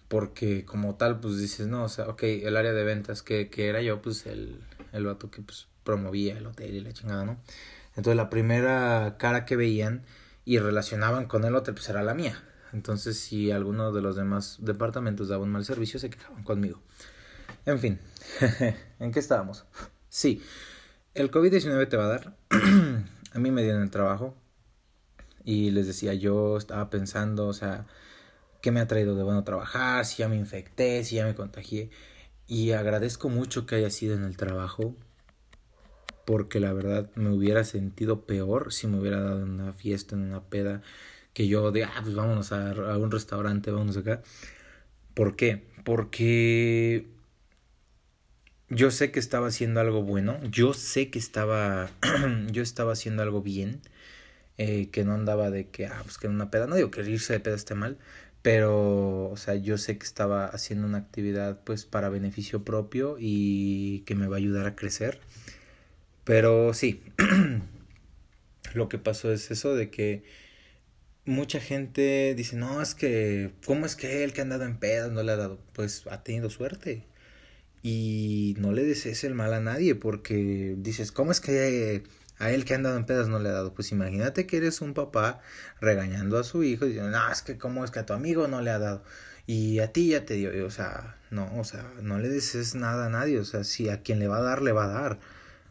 [0.08, 3.68] Porque como tal, pues dices, no, o sea, ok, el área de ventas que, que
[3.68, 4.62] era yo, pues el,
[4.94, 7.40] el vato que pues promovía el hotel y la chingada, ¿no?
[7.96, 10.04] Entonces la primera cara que veían
[10.46, 12.40] y relacionaban con el hotel, pues era la mía.
[12.74, 16.80] Entonces, si alguno de los demás departamentos daba un mal servicio, se quejaban conmigo.
[17.66, 18.00] En fin,
[19.00, 19.66] ¿en qué estábamos?
[20.10, 20.44] Sí,
[21.16, 22.38] el COVID-19 te va a dar.
[23.38, 24.36] a mí me dieron el trabajo
[25.44, 27.86] y les decía, yo estaba pensando, o sea,
[28.62, 30.06] ¿qué me ha traído de bueno trabajar?
[30.06, 31.92] Si ya me infecté, si ya me contagié.
[32.48, 34.96] Y agradezco mucho que haya sido en el trabajo
[36.26, 40.42] porque la verdad me hubiera sentido peor si me hubiera dado una fiesta, en una
[40.44, 40.82] peda,
[41.34, 44.24] que yo de, ah, pues vámonos a, a un restaurante, vámonos acá.
[45.14, 45.64] ¿Por qué?
[45.86, 47.08] Porque
[48.70, 51.90] yo sé que estaba haciendo algo bueno, yo sé que estaba,
[52.52, 53.82] yo estaba haciendo algo bien,
[54.58, 57.02] eh, que no andaba de que, ah, pues que en una peda, no digo que
[57.10, 57.98] irse de peda esté mal,
[58.42, 64.02] pero, o sea, yo sé que estaba haciendo una actividad pues para beneficio propio y
[64.06, 65.20] que me va a ayudar a crecer.
[66.24, 67.02] Pero sí,
[68.74, 70.24] lo que pasó es eso de que
[71.26, 75.12] mucha gente dice, no, es que, ¿cómo es que él que ha andado en pedas
[75.12, 75.60] no le ha dado?
[75.74, 77.04] Pues ha tenido suerte.
[77.84, 82.04] Y no le desees el mal a nadie porque dices, ¿cómo es que
[82.40, 83.74] a él que ha andado en pedas no le ha dado?
[83.74, 85.40] Pues imagínate que eres un papá
[85.80, 88.48] regañando a su hijo y diciendo, no, es que cómo es que a tu amigo
[88.48, 89.04] no le ha dado.
[89.46, 93.06] Y a ti ya te dio, o sea, no, o sea, no le desees nada
[93.08, 95.20] a nadie, o sea, si a quien le va a dar, le va a dar.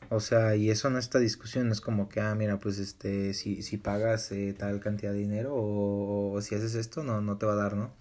[0.08, 3.62] O sea, y eso no esta discusión, es como que, ah, mira, pues este, si,
[3.62, 7.46] si pagas eh, tal cantidad de dinero o, o, si haces esto, no, no te
[7.46, 7.94] va a dar, ¿no?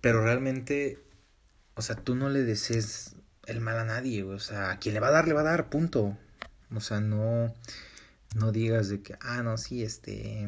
[0.00, 0.98] Pero realmente,
[1.74, 3.17] o sea, tú no le desees
[3.48, 5.44] el mal a nadie, o sea, a quien le va a dar, le va a
[5.44, 6.16] dar, punto.
[6.74, 7.54] O sea, no,
[8.36, 10.46] no digas de que, ah, no, sí, este,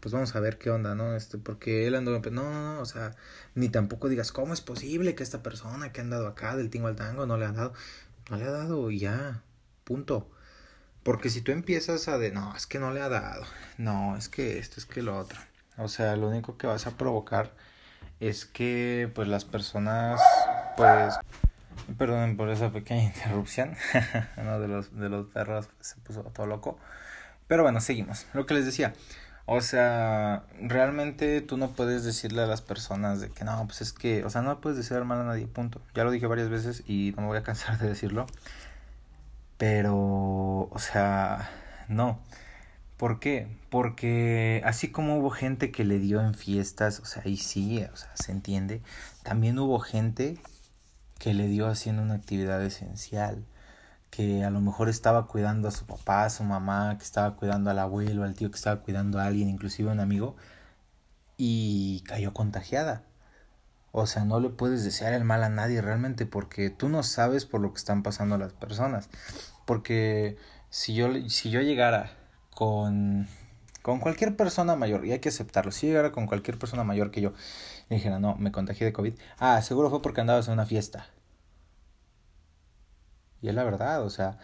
[0.00, 1.16] pues vamos a ver qué onda, ¿no?
[1.16, 3.16] Este, porque él andó, no, no, no, o sea,
[3.54, 6.88] ni tampoco digas, ¿cómo es posible que esta persona que ha andado acá del tingo
[6.88, 7.72] al tango no le ha dado?
[8.30, 9.42] No le ha dado y ya
[9.84, 10.30] Punto.
[11.02, 13.44] Porque si tú empiezas a de, no, es que no le ha dado,
[13.76, 15.38] no, es que esto, es que lo otro.
[15.76, 17.52] O sea, lo único que vas a provocar
[18.20, 20.20] es que, pues, las personas,
[20.78, 21.14] pues,
[21.98, 23.76] perdonen por esa pequeña interrupción,
[24.36, 26.78] uno de los, de los perros se puso todo loco.
[27.46, 28.26] Pero bueno, seguimos.
[28.32, 28.94] Lo que les decía,
[29.46, 33.92] o sea, realmente tú no puedes decirle a las personas de que no, pues es
[33.92, 35.80] que, o sea, no puedes decir mal a nadie, punto.
[35.94, 38.26] Ya lo dije varias veces y no me voy a cansar de decirlo.
[39.58, 39.94] Pero,
[40.70, 41.50] o sea,
[41.88, 42.20] no.
[42.96, 43.48] ¿Por qué?
[43.70, 47.96] Porque así como hubo gente que le dio en fiestas, o sea, y sí, o
[47.96, 48.82] sea, se entiende,
[49.24, 50.38] también hubo gente
[51.18, 53.44] que le dio haciendo una actividad esencial,
[54.10, 57.70] que a lo mejor estaba cuidando a su papá, a su mamá, que estaba cuidando
[57.70, 60.36] al abuelo, al tío, que estaba cuidando a alguien, inclusive a un amigo,
[61.36, 63.02] y cayó contagiada.
[63.96, 67.46] O sea, no le puedes desear el mal a nadie realmente porque tú no sabes
[67.46, 69.08] por lo que están pasando las personas.
[69.66, 70.36] Porque
[70.68, 72.12] si yo, si yo llegara
[72.54, 73.28] con,
[73.82, 77.20] con cualquier persona mayor, y hay que aceptarlo, si llegara con cualquier persona mayor que
[77.20, 77.34] yo,
[77.90, 81.06] y dijera, no, me contagié de COVID, ah, seguro fue porque andabas en una fiesta.
[83.42, 84.38] Y es la verdad, o sea,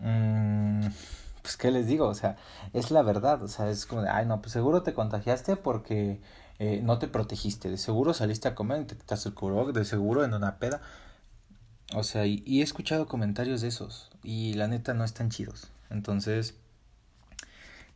[0.00, 0.86] mmm,
[1.42, 2.36] pues qué les digo, o sea,
[2.72, 6.20] es la verdad, o sea, es como de, ay, no, pues seguro te contagiaste porque
[6.58, 10.24] eh, no te protegiste, de seguro saliste a comer te quitaste el cubreboc, de seguro
[10.24, 10.80] en una peda.
[11.94, 15.70] O sea, y, y he escuchado comentarios de esos y la neta no están chidos.
[15.90, 16.54] Entonces,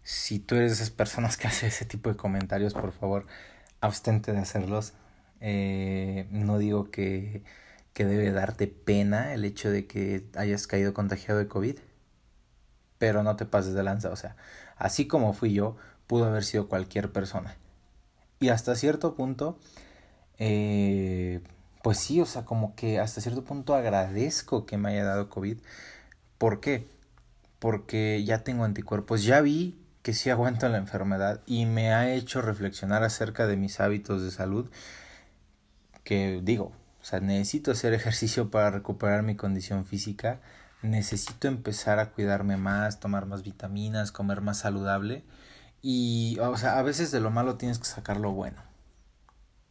[0.03, 3.27] si tú eres de esas personas que hace ese tipo de comentarios, por favor,
[3.87, 4.93] abstente de hacerlos.
[5.41, 7.43] Eh, no digo que,
[7.93, 11.79] que debe darte pena el hecho de que hayas caído contagiado de COVID,
[12.99, 14.11] pero no te pases de lanza.
[14.11, 14.37] O sea,
[14.77, 17.57] así como fui yo, pudo haber sido cualquier persona.
[18.41, 19.59] Y hasta cierto punto,
[20.39, 21.41] eh,
[21.83, 25.59] pues sí, o sea, como que hasta cierto punto agradezco que me haya dado COVID.
[26.39, 26.89] ¿Por qué?
[27.59, 32.41] Porque ya tengo anticuerpos, ya vi que sí aguanto la enfermedad y me ha hecho
[32.41, 34.71] reflexionar acerca de mis hábitos de salud
[36.05, 36.71] que digo,
[37.03, 40.39] o sea, necesito hacer ejercicio para recuperar mi condición física,
[40.81, 45.25] necesito empezar a cuidarme más, tomar más vitaminas, comer más saludable
[45.83, 48.63] y, o sea, a veces de lo malo tienes que sacar lo bueno.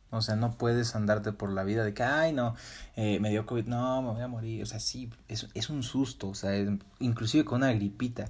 [0.09, 2.55] O sea, no puedes andarte por la vida de que, ay, no,
[2.97, 4.63] eh, me dio COVID, no, me voy a morir.
[4.63, 6.51] O sea, sí, es, es un susto, o sea,
[6.99, 8.25] inclusive con una gripita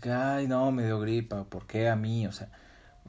[0.00, 2.26] que, ay, no, me dio gripa, ¿por qué a mí?
[2.26, 2.48] O sea,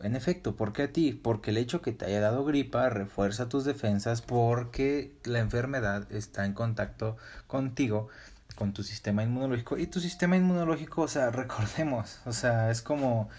[0.01, 1.13] en efecto, ¿por qué a ti?
[1.13, 6.45] Porque el hecho que te haya dado gripa refuerza tus defensas porque la enfermedad está
[6.45, 7.17] en contacto
[7.47, 8.09] contigo,
[8.55, 9.77] con tu sistema inmunológico.
[9.77, 13.29] Y tu sistema inmunológico, o sea, recordemos, o sea, es como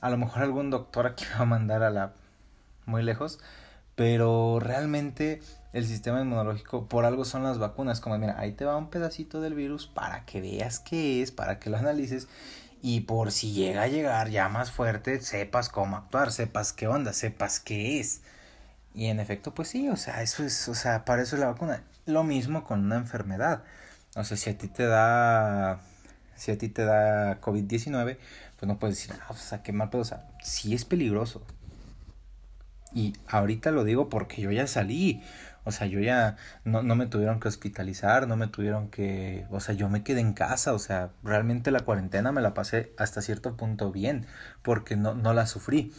[0.00, 2.12] a lo mejor algún doctor aquí va a mandar a la
[2.86, 3.38] muy lejos,
[3.94, 5.40] pero realmente
[5.72, 9.40] el sistema inmunológico por algo son las vacunas, como mira, ahí te va un pedacito
[9.40, 12.28] del virus para que veas qué es, para que lo analices
[12.82, 17.12] y por si llega a llegar ya más fuerte, sepas cómo actuar, sepas qué onda,
[17.12, 18.22] sepas qué es.
[18.94, 21.46] Y en efecto, pues sí, o sea, eso es, o sea, para eso es la
[21.46, 21.84] vacuna.
[22.06, 23.62] Lo mismo con una enfermedad.
[24.16, 25.80] O sea, si a ti te da,
[26.34, 28.18] si a ti te da COVID-19,
[28.58, 31.42] pues no puedes decir, ah, o sea, qué mal pedo, o sea, sí es peligroso.
[32.92, 35.22] Y ahorita lo digo porque yo ya salí.
[35.64, 39.46] O sea, yo ya no, no me tuvieron que hospitalizar, no me tuvieron que...
[39.50, 42.92] O sea, yo me quedé en casa, o sea, realmente la cuarentena me la pasé
[42.98, 44.26] hasta cierto punto bien,
[44.62, 45.92] porque no, no la sufrí.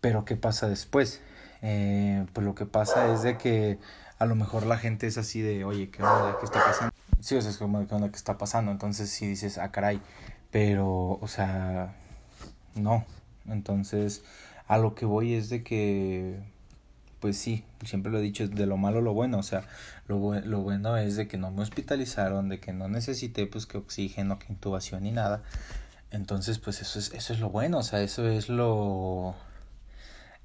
[0.00, 1.20] Pero ¿qué pasa después?
[1.62, 3.78] Eh, pues lo que pasa es de que
[4.18, 6.36] a lo mejor la gente es así de, oye, ¿qué onda?
[6.38, 6.94] ¿Qué está pasando?
[7.20, 8.10] Sí, o sea, es como, ¿qué onda?
[8.10, 8.70] ¿Qué está pasando?
[8.70, 10.00] Entonces si dices, ah, caray,
[10.50, 11.94] pero, o sea,
[12.74, 13.04] no.
[13.46, 14.24] Entonces,
[14.68, 16.40] a lo que voy es de que
[17.20, 19.64] pues sí, siempre lo he dicho, de lo malo lo bueno, o sea,
[20.06, 23.78] lo, lo bueno es de que no me hospitalizaron, de que no necesité pues que
[23.78, 25.42] oxígeno, que intubación ni nada.
[26.10, 29.34] Entonces, pues eso es, eso es lo bueno, o sea, eso es lo...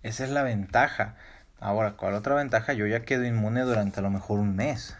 [0.04, 1.16] Esa es la ventaja.
[1.60, 2.74] Ahora, ¿cuál otra ventaja?
[2.74, 4.98] Yo ya quedo inmune durante a lo mejor un mes.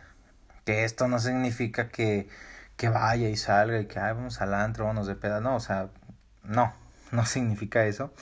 [0.66, 2.30] Que esto no significa que,
[2.78, 5.42] que vaya y salga y que Ay, vamos al antro, vamos de peda.
[5.42, 5.90] No, o sea,
[6.44, 6.74] no,
[7.12, 8.14] no significa eso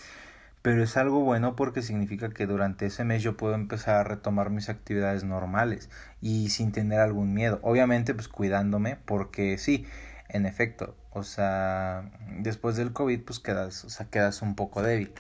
[0.62, 4.50] pero es algo bueno porque significa que durante ese mes yo puedo empezar a retomar
[4.50, 5.90] mis actividades normales
[6.22, 7.60] y sin tener algún miedo.
[7.62, 9.86] Obviamente pues cuidándome porque sí,
[10.28, 15.14] en efecto, o sea, después del COVID pues quedas, o sea, quedas un poco débil.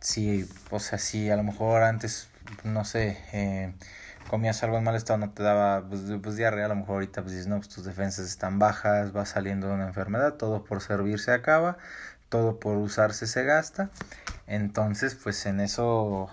[0.00, 2.30] Sí, o sea, si a lo mejor antes,
[2.64, 3.74] no sé, eh,
[4.28, 7.22] comías algo en mal estado, no te daba pues, pues, diarrea, a lo mejor ahorita
[7.22, 10.80] pues dices, no, pues tus defensas están bajas, va saliendo de una enfermedad, todo por
[10.80, 11.78] servir se acaba,
[12.30, 13.90] todo por usarse se gasta
[14.50, 16.28] entonces, pues en eso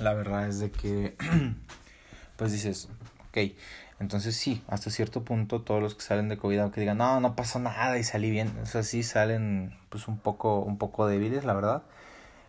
[0.00, 1.16] la verdad es de que,
[2.36, 2.88] pues dices,
[3.28, 3.54] ok,
[4.00, 7.36] entonces sí, hasta cierto punto todos los que salen de COVID, aunque digan, no, no
[7.36, 11.44] pasó nada y salí bien, o sea, sí salen pues un poco, un poco débiles,
[11.44, 11.84] la verdad.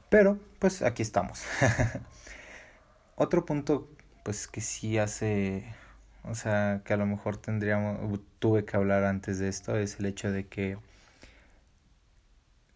[0.10, 1.44] Pero, pues aquí estamos.
[3.16, 3.88] Otro punto,
[4.24, 5.66] pues que sí hace,
[6.24, 10.08] o sea, que a lo mejor tendríamos, tuve que hablar antes de esto, es el
[10.08, 10.80] hecho de que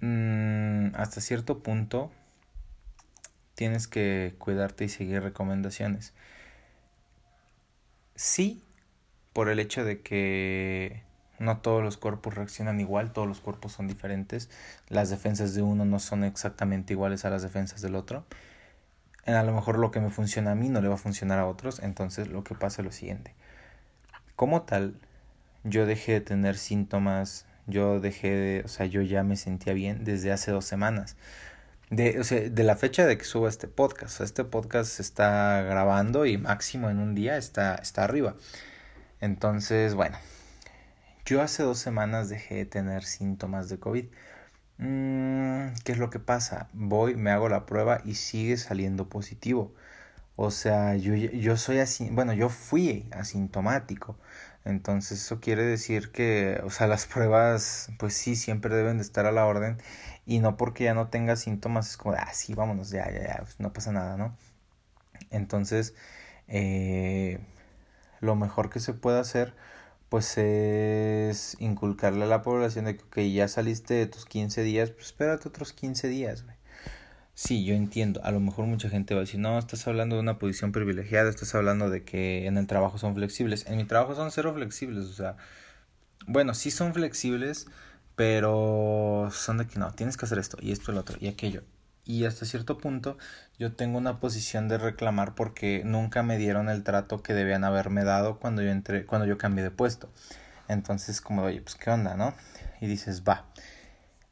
[0.06, 2.12] mmm, hasta cierto punto,
[3.56, 6.14] tienes que cuidarte y seguir recomendaciones.
[8.16, 8.64] Sí,
[9.34, 11.04] por el hecho de que
[11.40, 14.50] no todos los cuerpos reaccionan igual, todos los cuerpos son diferentes,
[14.90, 18.26] las defensas de uno no son exactamente iguales a las defensas del otro.
[19.26, 21.48] A lo mejor lo que me funciona a mí no le va a funcionar a
[21.48, 23.34] otros, entonces lo que pasa es lo siguiente.
[24.36, 25.00] Como tal,
[25.64, 30.04] yo dejé de tener síntomas, yo dejé de, o sea, yo ya me sentía bien
[30.04, 31.18] desde hace dos semanas
[31.90, 34.22] de, o sea, de la fecha de que suba este podcast.
[34.22, 38.36] Este podcast se está grabando y máximo en un día está, está arriba.
[39.22, 40.18] Entonces, bueno,
[41.26, 44.06] yo hace dos semanas dejé de tener síntomas de COVID.
[44.78, 46.70] Mm, ¿Qué es lo que pasa?
[46.74, 49.74] Voy, me hago la prueba y sigue saliendo positivo.
[50.36, 54.18] O sea, yo, yo soy así, bueno, yo fui asintomático.
[54.66, 59.26] Entonces eso quiere decir que, o sea, las pruebas, pues sí, siempre deben de estar
[59.26, 59.78] a la orden.
[60.26, 63.38] Y no porque ya no tenga síntomas, es como, ah, sí, vámonos, ya, ya, ya,
[63.42, 64.36] pues no pasa nada, ¿no?
[65.32, 65.96] Entonces,
[66.48, 67.40] eh,
[68.22, 69.56] lo mejor que se puede hacer
[70.10, 75.08] pues es inculcarle a la población de que ya saliste de tus 15 días, pues
[75.08, 76.55] espérate otros 15 días, güey.
[77.36, 78.22] Sí, yo entiendo.
[78.24, 81.30] A lo mejor mucha gente va a decir, no, estás hablando de una posición privilegiada,
[81.30, 83.68] estás hablando de que en el trabajo son flexibles.
[83.68, 85.38] En mi trabajo son cero flexibles, o sea,
[86.28, 87.68] bueno, sí son flexibles,
[88.16, 91.64] pero son de que no, tienes que hacer esto y esto lo otro y aquello
[92.06, 93.18] y hasta cierto punto
[93.58, 98.04] yo tengo una posición de reclamar porque nunca me dieron el trato que debían haberme
[98.04, 100.10] dado cuando yo entré, cuando yo cambié de puesto.
[100.68, 102.34] Entonces como, oye, pues qué onda, ¿no?
[102.82, 103.46] Y dices, va.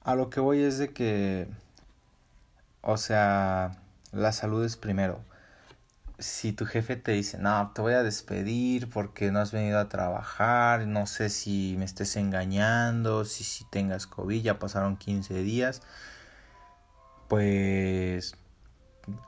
[0.01, 1.47] A lo que voy es de que,
[2.83, 3.71] o sea,
[4.11, 5.21] la salud es primero.
[6.19, 9.89] Si tu jefe te dice, no, te voy a despedir porque no has venido a
[9.89, 15.81] trabajar, no sé si me estés engañando, si, si tengas COVID, ya pasaron 15 días
[17.33, 18.35] pues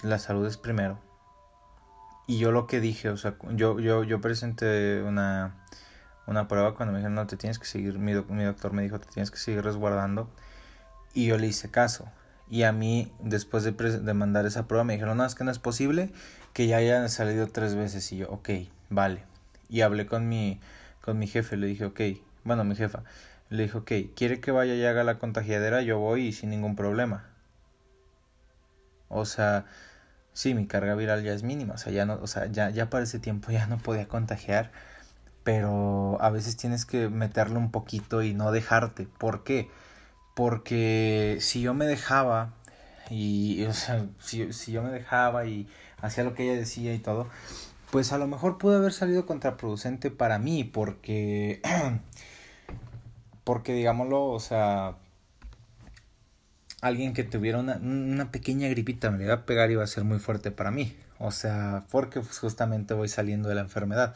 [0.03, 0.99] la salud es primero.
[2.27, 5.55] Y yo lo que dije, o sea, yo, yo, yo presenté una,
[6.27, 8.99] una prueba cuando me dijeron, no, te tienes que seguir, mi, mi doctor me dijo,
[8.99, 10.29] te tienes que seguir resguardando.
[11.15, 12.07] Y yo le hice caso.
[12.49, 15.59] Y a mí, después de, mandar esa prueba, me dijeron, no, es que no es
[15.59, 16.11] posible
[16.53, 18.11] que ya hayan salido tres veces.
[18.11, 18.49] Y yo, ok,
[18.89, 19.23] vale.
[19.69, 20.59] Y hablé con mi,
[21.01, 22.01] con mi jefe, le dije, ok,
[22.43, 23.03] bueno, mi jefa,
[23.49, 25.81] le dije, ok, ¿quiere que vaya y haga la contagiadera?
[25.81, 27.25] Yo voy y sin ningún problema.
[29.09, 29.65] O sea,
[30.33, 32.89] sí, mi carga viral ya es mínima, o sea, ya no, o sea, ya, ya
[32.89, 34.71] para ese tiempo ya no podía contagiar,
[35.43, 39.07] pero a veces tienes que meterle un poquito y no dejarte.
[39.17, 39.69] ¿Por qué?
[40.35, 42.53] Porque si yo me dejaba
[43.09, 45.67] y, o sea, si, si yo me dejaba y
[46.01, 47.27] hacía lo que ella decía y todo,
[47.91, 51.61] pues a lo mejor pudo haber salido contraproducente para mí, porque,
[53.43, 54.97] porque digámoslo, o sea,
[56.81, 60.03] alguien que tuviera una, una pequeña gripita me iba a pegar y iba a ser
[60.03, 60.95] muy fuerte para mí.
[61.19, 64.15] O sea, porque pues, justamente voy saliendo de la enfermedad.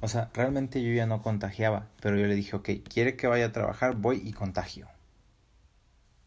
[0.00, 3.46] O sea, realmente yo ya no contagiaba, pero yo le dije, ok, quiere que vaya
[3.46, 4.88] a trabajar, voy y contagio.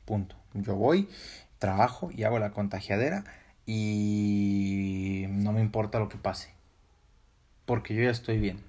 [0.05, 0.35] Punto.
[0.53, 1.09] Yo voy,
[1.59, 3.23] trabajo y hago la contagiadera
[3.65, 6.53] y no me importa lo que pase.
[7.65, 8.59] Porque yo ya estoy bien.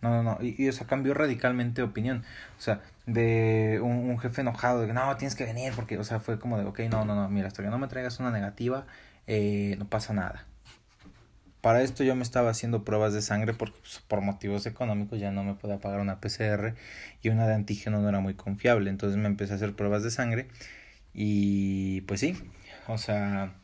[0.00, 0.38] No, no, no.
[0.40, 2.24] Y, y o sea, cambió radicalmente de opinión.
[2.58, 6.20] O sea, de un, jefe enojado, de que no, tienes que venir, porque, o sea,
[6.20, 8.86] fue como de, ok, no, no, no, mira, hasta que no me traigas una negativa,
[9.26, 10.46] eh, no pasa nada.
[11.62, 15.30] Para esto yo me estaba haciendo pruebas de sangre porque pues, por motivos económicos ya
[15.30, 16.74] no me podía pagar una PCR
[17.22, 18.90] y una de antígeno no era muy confiable.
[18.90, 20.48] Entonces me empecé a hacer pruebas de sangre
[21.14, 22.36] y pues sí,
[22.88, 23.54] o sea,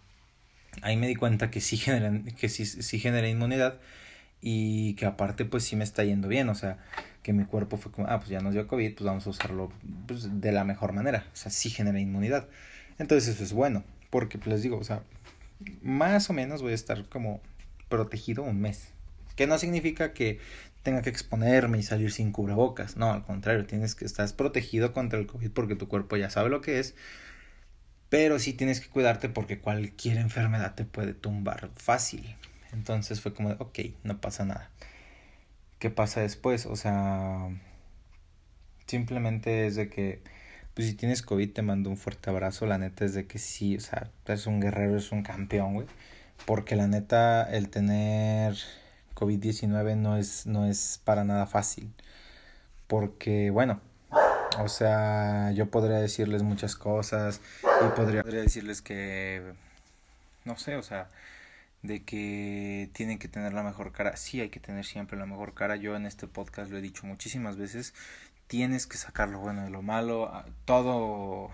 [0.82, 3.78] ahí me di cuenta que sí genera, que sí, sí genera inmunidad
[4.40, 6.78] y que aparte pues sí me está yendo bien, o sea,
[7.24, 9.72] que mi cuerpo fue como, ah, pues ya nos dio COVID, pues vamos a usarlo
[10.06, 12.46] pues, de la mejor manera, o sea, sí genera inmunidad.
[12.98, 15.02] Entonces eso es bueno, porque pues les digo, o sea,
[15.82, 17.40] más o menos voy a estar como
[17.88, 18.92] protegido un mes,
[19.36, 20.40] que no significa que
[20.82, 25.18] tenga que exponerme y salir sin cubrebocas, no, al contrario, tienes que estar protegido contra
[25.18, 26.94] el COVID porque tu cuerpo ya sabe lo que es,
[28.08, 32.36] pero sí tienes que cuidarte porque cualquier enfermedad te puede tumbar fácil.
[32.72, 34.70] Entonces fue como, de, ok, no pasa nada.
[35.78, 36.66] ¿Qué pasa después?
[36.66, 37.48] O sea,
[38.86, 40.22] simplemente es de que,
[40.74, 42.66] pues si tienes COVID te mando un fuerte abrazo.
[42.66, 45.86] La neta es de que sí, o sea, eres un guerrero, eres un campeón, güey.
[46.44, 48.56] Porque la neta, el tener
[49.14, 51.92] COVID-19 no es, no es para nada fácil.
[52.86, 53.80] Porque, bueno,
[54.58, 59.52] o sea, yo podría decirles muchas cosas y podría, podría decirles que,
[60.44, 61.10] no sé, o sea,
[61.82, 64.16] de que tienen que tener la mejor cara.
[64.16, 65.76] Sí, hay que tener siempre la mejor cara.
[65.76, 67.94] Yo en este podcast lo he dicho muchísimas veces.
[68.46, 70.32] Tienes que sacar lo bueno de lo malo,
[70.64, 71.50] todo,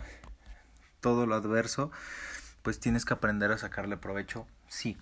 [1.00, 1.90] todo lo adverso,
[2.62, 4.46] pues tienes que aprender a sacarle provecho.
[4.74, 4.96] Sí,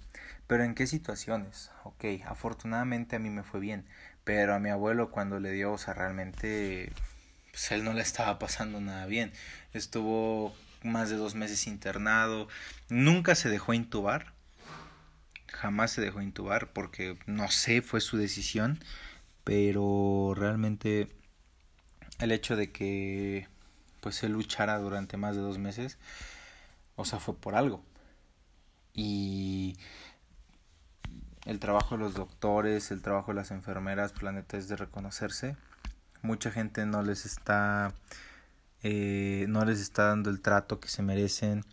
[0.47, 1.71] pero ¿en qué situaciones?
[1.85, 3.87] Ok, afortunadamente a mí me fue bien,
[4.23, 6.93] pero a mi abuelo cuando le dio, o sea, realmente,
[7.53, 9.33] pues él no le estaba pasando nada bien.
[9.73, 12.49] Estuvo más de dos meses internado,
[12.91, 14.35] nunca se dejó intubar,
[15.49, 18.79] jamás se dejó intubar porque no sé, fue su decisión,
[19.43, 21.09] pero realmente
[22.19, 23.49] el hecho de que
[24.01, 25.97] pues él luchara durante más de dos meses,
[26.95, 27.83] o sea, fue por algo.
[28.95, 29.77] Y
[31.45, 35.57] el trabajo de los doctores, el trabajo de las enfermeras, planeta es de reconocerse.
[36.23, 37.95] Mucha gente no les está
[38.83, 41.65] eh, no les está dando el trato que se merecen,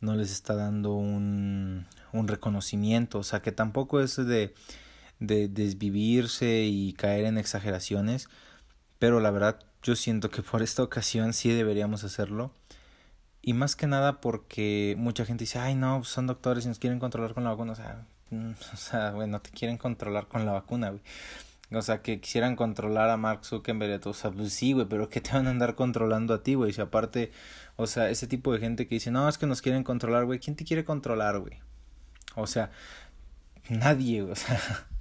[0.00, 4.54] no les está dando un, un reconocimiento, o sea que tampoco es de,
[5.20, 8.28] de desvivirse y caer en exageraciones,
[8.98, 12.52] pero la verdad yo siento que por esta ocasión sí deberíamos hacerlo.
[13.42, 16.98] Y más que nada porque mucha gente dice, ay no, son doctores y nos quieren
[16.98, 17.72] controlar con la vacuna.
[17.72, 21.02] O sea, mm, o sea, güey, no te quieren controlar con la vacuna, güey.
[21.72, 25.20] O sea, que quisieran controlar a Mark Zuckerberg, o sea, pues sí, güey, pero ¿qué
[25.20, 26.72] te van a andar controlando a ti, güey?
[26.72, 27.30] Si aparte,
[27.76, 30.40] o sea, ese tipo de gente que dice, no, es que nos quieren controlar, güey,
[30.40, 31.60] ¿quién te quiere controlar, güey?
[32.34, 32.70] O sea,
[33.68, 34.60] nadie, o sea,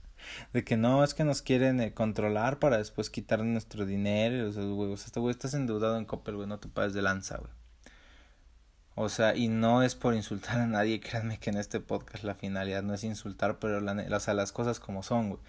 [0.53, 4.51] de que no, es que nos quieren eh, controlar para después quitar nuestro dinero, o
[4.51, 7.01] sea, güey, o sea, este güey estás endeudado en Coppel, güey, no te pases de
[7.01, 7.51] lanza, güey.
[9.01, 12.35] O sea, y no es por insultar a nadie, créanme que en este podcast la
[12.35, 15.41] finalidad no es insultar, pero la, o sea, las cosas como son, güey.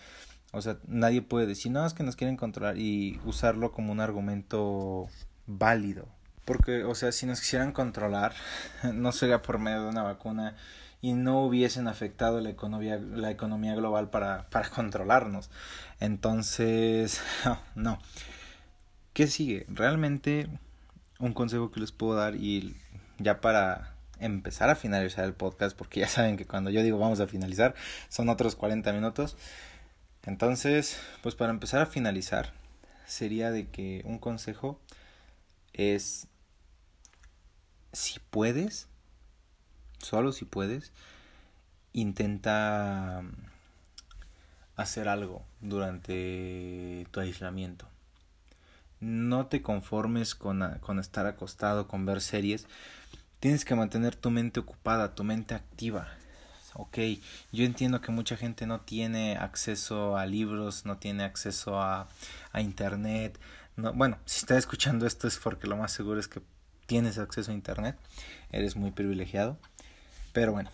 [0.52, 3.98] O sea, nadie puede decir, no, es que nos quieren controlar y usarlo como un
[3.98, 5.08] argumento
[5.48, 6.06] válido.
[6.44, 8.34] Porque, o sea, si nos quisieran controlar,
[8.94, 10.54] no sería por medio de una vacuna
[11.00, 15.50] y no hubiesen afectado la economía, la economía global para, para controlarnos.
[15.98, 17.20] Entonces,
[17.74, 17.98] no.
[19.12, 19.66] ¿Qué sigue?
[19.68, 20.48] Realmente
[21.18, 22.76] un consejo que les puedo dar y
[23.20, 27.20] ya para empezar a finalizar el podcast, porque ya saben que cuando yo digo vamos
[27.20, 27.74] a finalizar,
[28.08, 29.36] son otros 40 minutos.
[30.24, 32.52] Entonces, pues para empezar a finalizar,
[33.06, 34.78] sería de que un consejo
[35.72, 36.26] es,
[37.92, 38.88] si puedes,
[39.98, 40.92] solo si puedes,
[41.92, 43.22] intenta
[44.76, 47.86] hacer algo durante tu aislamiento.
[49.00, 52.66] No te conformes con, con estar acostado, con ver series.
[53.40, 56.08] Tienes que mantener tu mente ocupada, tu mente activa
[56.74, 56.98] ok,
[57.52, 62.08] yo entiendo que mucha gente no tiene acceso a libros, no tiene acceso a,
[62.52, 63.38] a internet.
[63.76, 66.40] No, bueno, si estás escuchando esto es porque lo más seguro es que
[66.86, 67.96] tienes acceso a internet,
[68.50, 69.58] eres muy privilegiado.
[70.32, 70.70] Pero bueno,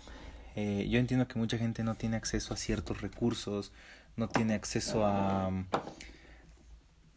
[0.55, 3.73] eh, yo entiendo que mucha gente no tiene acceso a ciertos recursos,
[4.17, 5.51] no tiene acceso a,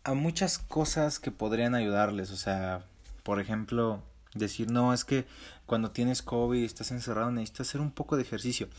[0.04, 2.32] a muchas cosas que podrían ayudarles.
[2.32, 2.86] O sea,
[3.24, 4.02] por ejemplo,
[4.34, 5.26] Decir, no, es que
[5.66, 8.70] cuando tienes COVID y estás encerrado necesitas hacer un poco de ejercicio.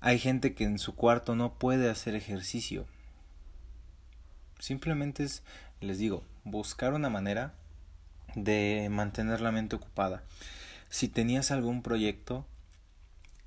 [0.00, 2.86] Hay gente que en su cuarto no puede hacer ejercicio.
[4.58, 5.42] Simplemente es,
[5.80, 7.54] les digo, buscar una manera
[8.34, 10.22] de mantener la mente ocupada.
[10.90, 12.46] Si tenías algún proyecto,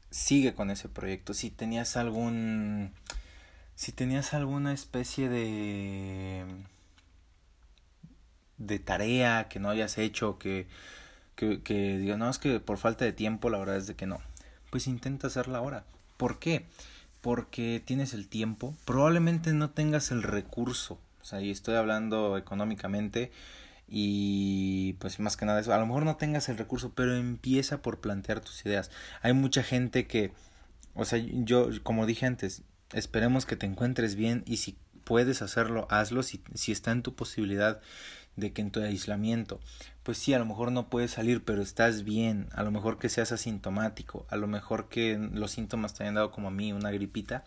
[0.09, 1.33] sigue con ese proyecto.
[1.33, 2.93] Si tenías algún...
[3.75, 6.45] Si tenías alguna especie de...
[8.57, 10.67] de tarea que no hayas hecho, que
[11.37, 14.07] que, que diga, no, es que por falta de tiempo la verdad es de que
[14.07, 14.19] no.
[14.69, 15.85] Pues intenta hacerla ahora.
[16.17, 16.65] ¿Por qué?
[17.21, 23.31] Porque tienes el tiempo, probablemente no tengas el recurso, o sea, y estoy hablando económicamente
[23.87, 27.81] y pues más que nada eso, a lo mejor no tengas el recurso, pero empieza
[27.81, 28.91] por plantear tus ideas.
[29.21, 30.31] Hay mucha gente que,
[30.93, 32.63] o sea, yo como dije antes,
[32.93, 37.15] esperemos que te encuentres bien y si puedes hacerlo, hazlo si, si está en tu
[37.15, 37.79] posibilidad
[38.37, 39.59] de que en tu aislamiento,
[40.03, 43.09] pues sí, a lo mejor no puedes salir, pero estás bien, a lo mejor que
[43.09, 46.91] seas asintomático, a lo mejor que los síntomas te hayan dado como a mí, una
[46.91, 47.43] gripita,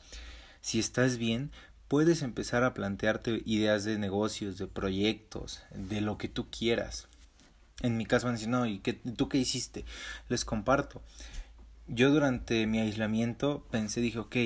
[0.61, 1.51] si estás bien,
[1.89, 7.09] puedes empezar a plantearte ideas de negocios, de proyectos, de lo que tú quieras.
[7.83, 9.85] En mi caso van a decir, no, ¿y qué, tú qué hiciste?
[10.29, 11.03] Les comparto.
[11.87, 14.37] Yo durante mi aislamiento pensé, dije, ok,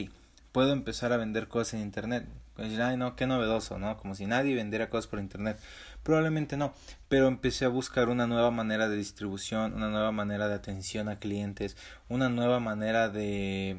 [0.52, 2.26] puedo empezar a vender cosas en internet.
[2.54, 3.96] Pues, ay, no, qué novedoso, ¿no?
[3.96, 5.58] Como si nadie vendiera cosas por internet.
[6.04, 6.74] Probablemente no,
[7.08, 11.18] pero empecé a buscar una nueva manera de distribución, una nueva manera de atención a
[11.18, 11.78] clientes,
[12.10, 13.78] una nueva manera de,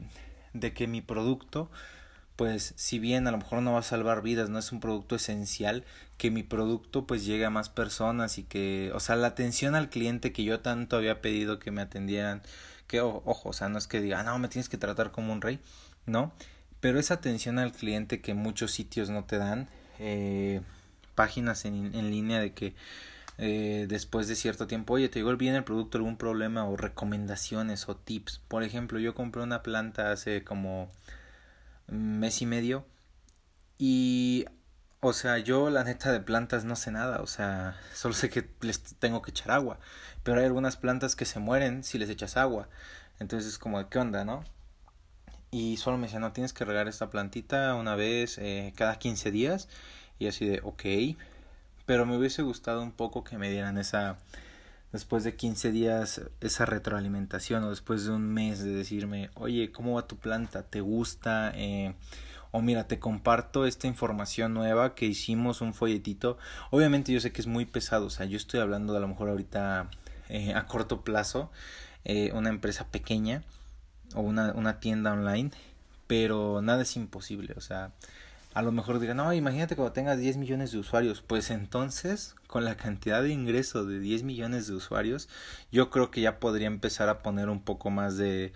[0.54, 1.70] de que mi producto,
[2.36, 5.16] pues si bien a lo mejor no va a salvar vidas, no es un producto
[5.16, 5.84] esencial,
[6.18, 9.90] que mi producto pues llegue a más personas y que, o sea, la atención al
[9.90, 12.42] cliente que yo tanto había pedido que me atendieran,
[12.88, 15.42] que ojo, o sea, no es que diga, no, me tienes que tratar como un
[15.42, 15.60] rey,
[16.08, 16.34] no,
[16.80, 19.70] pero esa atención al cliente que muchos sitios no te dan,
[20.00, 20.62] eh,
[21.16, 22.76] páginas en, en línea de que
[23.38, 27.89] eh, después de cierto tiempo, oye, te llegó bien el producto, algún problema o recomendaciones
[27.89, 28.41] o tips.
[28.47, 30.89] Por ejemplo, yo compré una planta hace como
[31.88, 32.86] mes y medio
[33.78, 34.45] y,
[35.01, 38.49] o sea, yo la neta de plantas no sé nada, o sea, solo sé que
[38.61, 39.80] les tengo que echar agua,
[40.24, 42.70] pero hay algunas plantas que se mueren si les echas agua.
[43.20, 44.43] Entonces es como, ¿qué onda, no?
[45.51, 49.32] Y solo me decía, no, tienes que regar esta plantita una vez eh, cada 15
[49.32, 49.70] días
[50.20, 51.18] y así de, ok.
[51.86, 54.18] Pero me hubiese gustado un poco que me dieran esa,
[54.91, 59.95] después de 15 días, esa retroalimentación o después de un mes de decirme, oye, ¿cómo
[59.95, 60.63] va tu planta?
[60.63, 61.51] ¿Te gusta?
[61.55, 61.93] Eh,
[62.51, 66.38] o mira, te comparto esta información nueva que hicimos un folletito.
[66.72, 69.09] Obviamente yo sé que es muy pesado, o sea, yo estoy hablando de a lo
[69.09, 69.89] mejor ahorita
[70.30, 71.51] eh, a corto plazo,
[72.05, 73.43] eh, una empresa pequeña
[74.13, 75.51] o una, una tienda online,
[76.07, 77.91] pero nada es imposible, o sea,
[78.56, 82.64] a lo mejor digan, no, imagínate cuando tengas 10 millones de usuarios, pues entonces, con
[82.64, 85.28] la cantidad de ingreso de 10 millones de usuarios,
[85.74, 88.53] yo creo que ya podría empezar a poner un poco más de,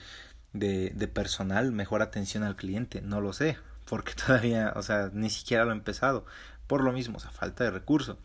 [0.54, 3.58] de, personal, mejor atención al cliente, no lo sé,
[3.89, 6.26] porque todavía, o sea, ni siquiera lo he empezado,
[6.66, 8.18] por lo mismo, o sea, falta de recurso,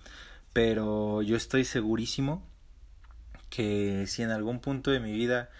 [0.52, 2.46] pero yo estoy segurísimo
[3.50, 5.50] que si en algún punto de mi vida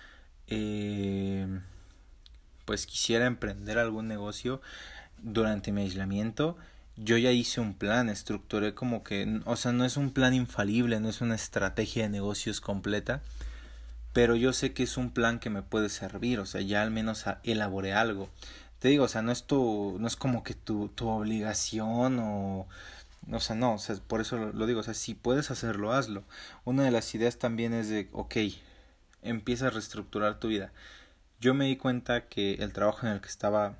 [0.47, 1.49] eh,
[2.65, 4.61] pues quisiera emprender algún negocio
[5.25, 6.57] durante mi aislamiento,
[6.97, 11.01] yo ya hice un plan, estructuré como que, o sea, no es un plan infalible,
[11.01, 13.21] no es una estrategia de negocios completa,
[14.13, 16.93] pero yo sé que es un plan que me puede servir, o sea, ya al
[16.93, 18.29] menos elaboré algo.
[18.79, 22.69] Te digo, o sea, no es tu, no es como que tu, tu obligación o,
[23.33, 26.23] o sea, no, o sea, por eso lo, digo, o sea, si puedes hacerlo, hazlo.
[26.65, 28.37] Una de las ideas también es de, ok,
[29.23, 30.73] empieza a reestructurar tu vida.
[31.41, 33.77] Yo me di cuenta que el trabajo en el que estaba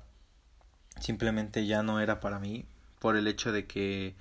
[0.99, 2.65] simplemente ya no era para mí
[2.99, 4.15] por el hecho de que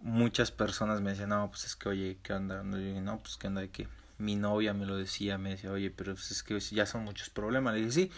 [0.00, 2.62] muchas personas me decían, no, pues es que, oye, ¿qué onda?
[2.62, 3.88] Yo no, pues qué onda de que
[4.18, 7.30] mi novia me lo decía, me decía, oye, pero pues es que ya son muchos
[7.30, 7.74] problemas.
[7.74, 8.10] Le dije, sí.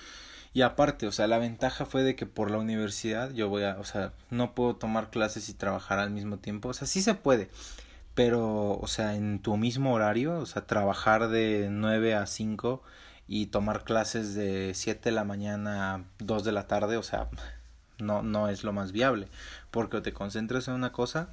[0.53, 3.79] Y aparte, o sea, la ventaja fue de que por la universidad yo voy a,
[3.79, 6.71] o sea, no puedo tomar clases y trabajar al mismo tiempo.
[6.71, 7.51] O sea, sí se puede,
[8.15, 12.83] pero, o sea, en tu mismo horario, o sea, trabajar de 9 a 5
[13.29, 17.29] y tomar clases de 7 de la mañana a 2 de la tarde, o sea,
[18.01, 19.29] no, no es lo más viable,
[19.71, 21.29] porque o te concentras en una cosa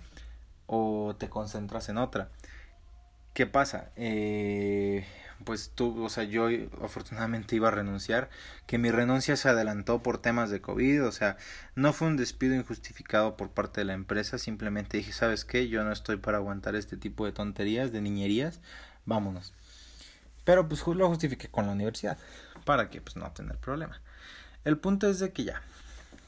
[0.65, 2.29] o te concentras en otra.
[3.33, 3.91] ¿Qué pasa?
[3.95, 5.05] Eh,
[5.45, 6.47] pues tú, o sea, yo
[6.83, 8.29] afortunadamente iba a renunciar,
[8.65, 11.37] que mi renuncia se adelantó por temas de COVID, o sea,
[11.75, 15.67] no fue un despido injustificado por parte de la empresa, simplemente dije, ¿sabes qué?
[15.69, 18.59] Yo no estoy para aguantar este tipo de tonterías, de niñerías,
[19.05, 19.53] vámonos.
[20.43, 22.17] Pero pues lo justifiqué con la universidad,
[22.65, 24.01] para que pues no tener problema.
[24.63, 25.61] El punto es de que ya,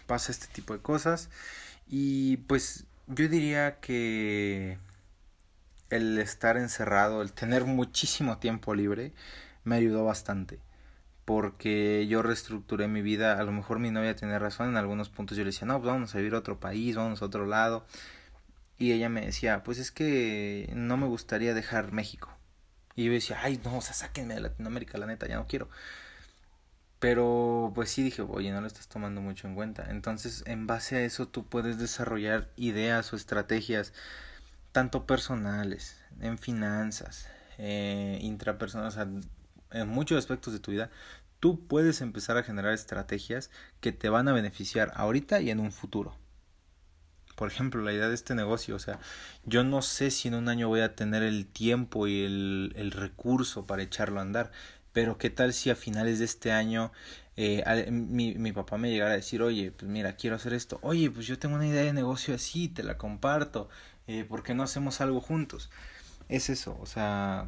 [0.09, 1.29] pasa este tipo de cosas
[1.87, 4.79] y pues yo diría que
[5.91, 9.13] el estar encerrado, el tener muchísimo tiempo libre,
[9.63, 10.59] me ayudó bastante.
[11.25, 13.39] Porque yo reestructuré mi vida.
[13.39, 14.69] A lo mejor mi novia tiene razón.
[14.69, 17.21] En algunos puntos yo le decía, no, pues vamos a vivir a otro país, vamos
[17.21, 17.85] a otro lado.
[18.79, 22.29] Y ella me decía, pues es que no me gustaría dejar México.
[22.95, 25.69] Y yo decía, ay, no, o sea, sáquenme de Latinoamérica, la neta, ya no quiero.
[26.99, 29.89] Pero pues sí dije, oye, no lo estás tomando mucho en cuenta.
[29.89, 33.93] Entonces, en base a eso, tú puedes desarrollar ideas o estrategias
[34.71, 37.27] tanto personales, en finanzas,
[37.57, 38.97] eh, intrapersonales,
[39.71, 40.89] en muchos aspectos de tu vida,
[41.39, 43.49] tú puedes empezar a generar estrategias
[43.81, 46.15] que te van a beneficiar ahorita y en un futuro.
[47.35, 48.99] Por ejemplo, la idea de este negocio, o sea,
[49.45, 52.91] yo no sé si en un año voy a tener el tiempo y el, el
[52.91, 54.51] recurso para echarlo a andar,
[54.93, 56.91] pero qué tal si a finales de este año
[57.41, 61.09] eh, mi, mi papá me llegara a decir, oye, pues mira, quiero hacer esto, oye,
[61.09, 63.69] pues yo tengo una idea de negocio así, te la comparto,
[64.07, 65.69] eh, ¿por qué no hacemos algo juntos?
[66.27, 67.47] Es eso, o sea,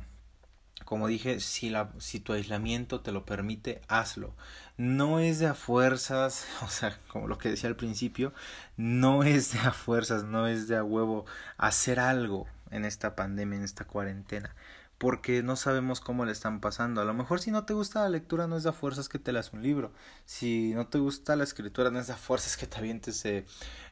[0.85, 4.33] como dije, si, la, si tu aislamiento te lo permite, hazlo.
[4.77, 8.33] No es de a fuerzas, o sea, como lo que decía al principio,
[8.77, 11.25] no es de a fuerzas, no es de a huevo
[11.57, 14.55] hacer algo en esta pandemia, en esta cuarentena
[15.01, 17.01] porque no sabemos cómo le están pasando.
[17.01, 19.33] A lo mejor si no te gusta la lectura no es de fuerzas que te
[19.33, 19.91] leas un libro.
[20.27, 23.43] Si no te gusta la escritura no es de fuerzas que te avientes eh,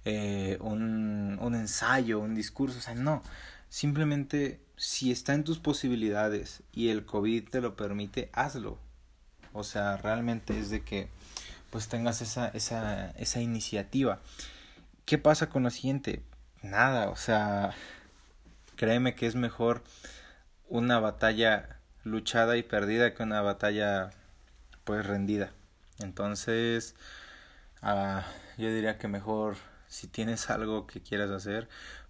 [0.05, 2.77] eh, un, un ensayo, un discurso.
[2.77, 3.23] O sea, no.
[3.69, 8.77] Simplemente si está en tus posibilidades y el COVID te lo permite, hazlo.
[9.51, 11.09] O sea, realmente es de que
[11.71, 14.19] pues tengas esa, esa, esa iniciativa.
[15.05, 16.21] ¿Qué pasa con lo siguiente?
[16.61, 17.73] Nada, o sea,
[18.75, 19.81] créeme que es mejor
[20.69, 24.11] una batalla luchada y perdida que una batalla
[24.85, 25.51] pues rendida.
[25.99, 26.95] Entonces,
[27.83, 28.21] uh,
[28.57, 29.57] yo diría que mejor
[29.87, 31.67] si tienes algo que quieras hacer,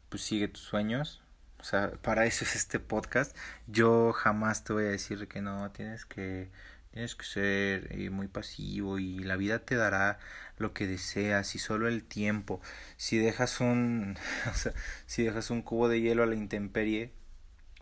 [0.10, 1.22] pues sigue tus sueños.
[1.60, 3.36] O sea, para eso es este podcast.
[3.68, 6.50] Yo jamás te voy a decir que no, tienes que
[6.92, 10.18] tienes que ser eh, muy pasivo y la vida te dará
[10.58, 12.62] lo que deseas y solo el tiempo.
[12.98, 14.18] Si dejas un
[14.52, 14.74] o sea,
[15.06, 17.14] si dejas un cubo de hielo a la intemperie,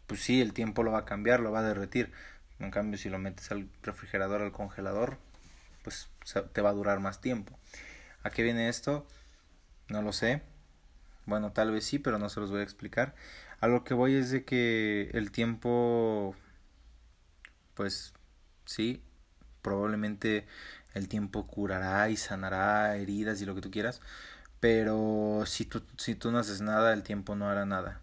[0.07, 2.11] pues sí, el tiempo lo va a cambiar, lo va a derretir.
[2.59, 5.17] En cambio, si lo metes al refrigerador, al congelador,
[5.83, 6.09] pues
[6.53, 7.57] te va a durar más tiempo.
[8.23, 9.05] ¿A qué viene esto?
[9.89, 10.41] No lo sé.
[11.25, 13.15] Bueno, tal vez sí, pero no se los voy a explicar.
[13.59, 16.35] A lo que voy es de que el tiempo,
[17.75, 18.13] pues
[18.65, 19.01] sí,
[19.61, 20.47] probablemente
[20.93, 24.01] el tiempo curará y sanará heridas y lo que tú quieras,
[24.59, 28.01] pero si tú, si tú no haces nada, el tiempo no hará nada.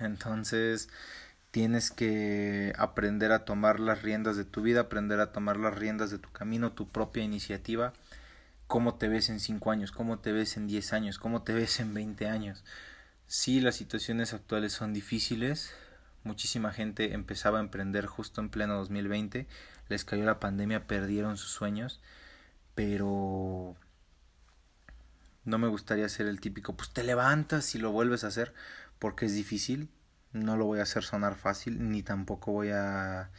[0.00, 0.88] Entonces
[1.50, 6.10] tienes que aprender a tomar las riendas de tu vida, aprender a tomar las riendas
[6.10, 7.92] de tu camino, tu propia iniciativa,
[8.66, 11.78] cómo te ves en 5 años, cómo te ves en 10 años, cómo te ves
[11.78, 12.64] en 20 años.
[13.26, 15.72] Sí, las situaciones actuales son difíciles,
[16.24, 19.46] muchísima gente empezaba a emprender justo en pleno 2020,
[19.88, 22.00] les cayó la pandemia, perdieron sus sueños,
[22.74, 23.76] pero
[25.44, 28.54] no me gustaría ser el típico, pues te levantas y lo vuelves a hacer,
[29.04, 29.90] porque es difícil,
[30.32, 33.30] no lo voy a hacer sonar fácil, ni tampoco voy a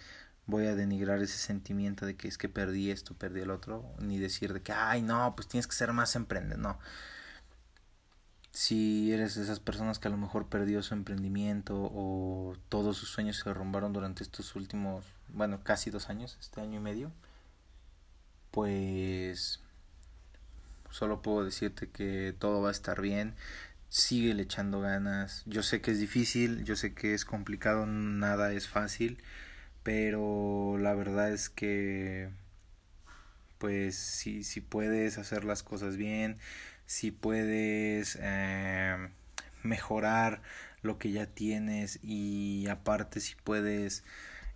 [0.46, 4.20] voy a denigrar ese sentimiento de que es que perdí esto, perdí el otro, ni
[4.20, 6.80] decir de que, ay, no, pues tienes que ser más emprendedor, no.
[8.52, 13.10] Si eres de esas personas que a lo mejor perdió su emprendimiento o todos sus
[13.10, 17.12] sueños se derrumbaron durante estos últimos, bueno, casi dos años, este año y medio,
[18.52, 19.62] pues
[20.92, 23.34] solo puedo decirte que todo va a estar bien,
[23.90, 28.54] sigue le echando ganas, yo sé que es difícil, yo sé que es complicado, nada
[28.54, 29.22] es fácil,
[29.84, 32.30] pero la verdad es que
[33.58, 36.38] pues si, si puedes hacer las cosas bien,
[36.86, 39.10] si puedes eh,
[39.64, 40.42] mejorar
[40.82, 44.04] lo que ya tienes y aparte si puedes,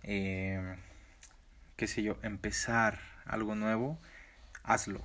[0.02, 0.76] eh,
[1.76, 3.98] qué sé yo, empezar algo nuevo,
[4.62, 5.04] hazlo.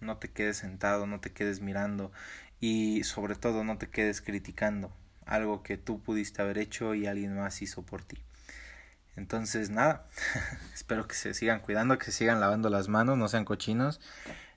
[0.00, 2.10] No te quedes sentado, no te quedes mirando
[2.60, 4.92] y sobre todo no te quedes criticando
[5.26, 8.18] algo que tú pudiste haber hecho y alguien más hizo por ti.
[9.16, 10.06] Entonces, nada,
[10.74, 14.00] espero que se sigan cuidando, que se sigan lavando las manos, no sean cochinos.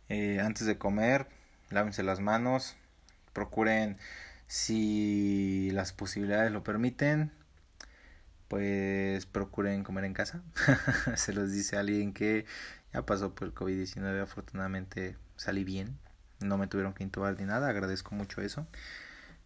[0.10, 1.28] Eh, antes de comer,
[1.70, 2.76] lávense las manos,
[3.34, 3.98] procuren
[4.48, 7.32] si las posibilidades lo permiten,
[8.48, 10.44] pues procuren comer en casa.
[11.16, 12.46] Se los dice alguien que
[12.94, 15.98] ya pasó por el COVID-19, afortunadamente salí bien,
[16.44, 18.68] no me tuvieron que intubar ni nada, agradezco mucho eso.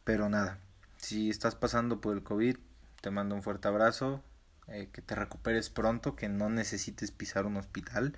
[0.03, 0.59] Pero nada,
[0.97, 2.57] si estás pasando por el COVID,
[3.01, 4.23] te mando un fuerte abrazo,
[4.67, 8.15] eh, que te recuperes pronto, que no necesites pisar un hospital.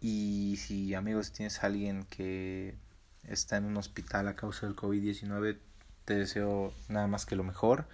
[0.00, 2.76] Y si amigos tienes alguien que
[3.24, 5.58] está en un hospital a causa del COVID-19,
[6.04, 7.86] te deseo nada más que lo mejor,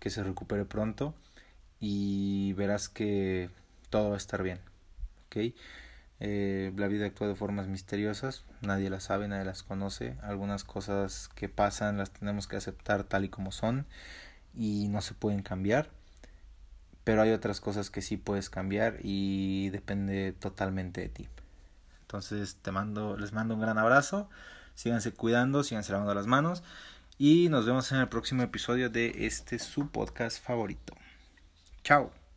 [0.00, 1.14] que se recupere pronto
[1.80, 3.50] y verás que
[3.90, 4.60] todo va a estar bien.
[5.26, 5.54] ¿ok?
[6.20, 10.16] Eh, la vida actúa de formas misteriosas, nadie las sabe, nadie las conoce.
[10.22, 13.86] Algunas cosas que pasan las tenemos que aceptar tal y como son
[14.54, 15.90] y no se pueden cambiar.
[17.04, 21.28] Pero hay otras cosas que sí puedes cambiar y depende totalmente de ti.
[22.02, 24.28] Entonces te mando, les mando un gran abrazo
[24.78, 26.62] síganse cuidando, síganse lavando las manos
[27.18, 30.94] y nos vemos en el próximo episodio de este su podcast favorito.
[31.82, 32.27] Chao.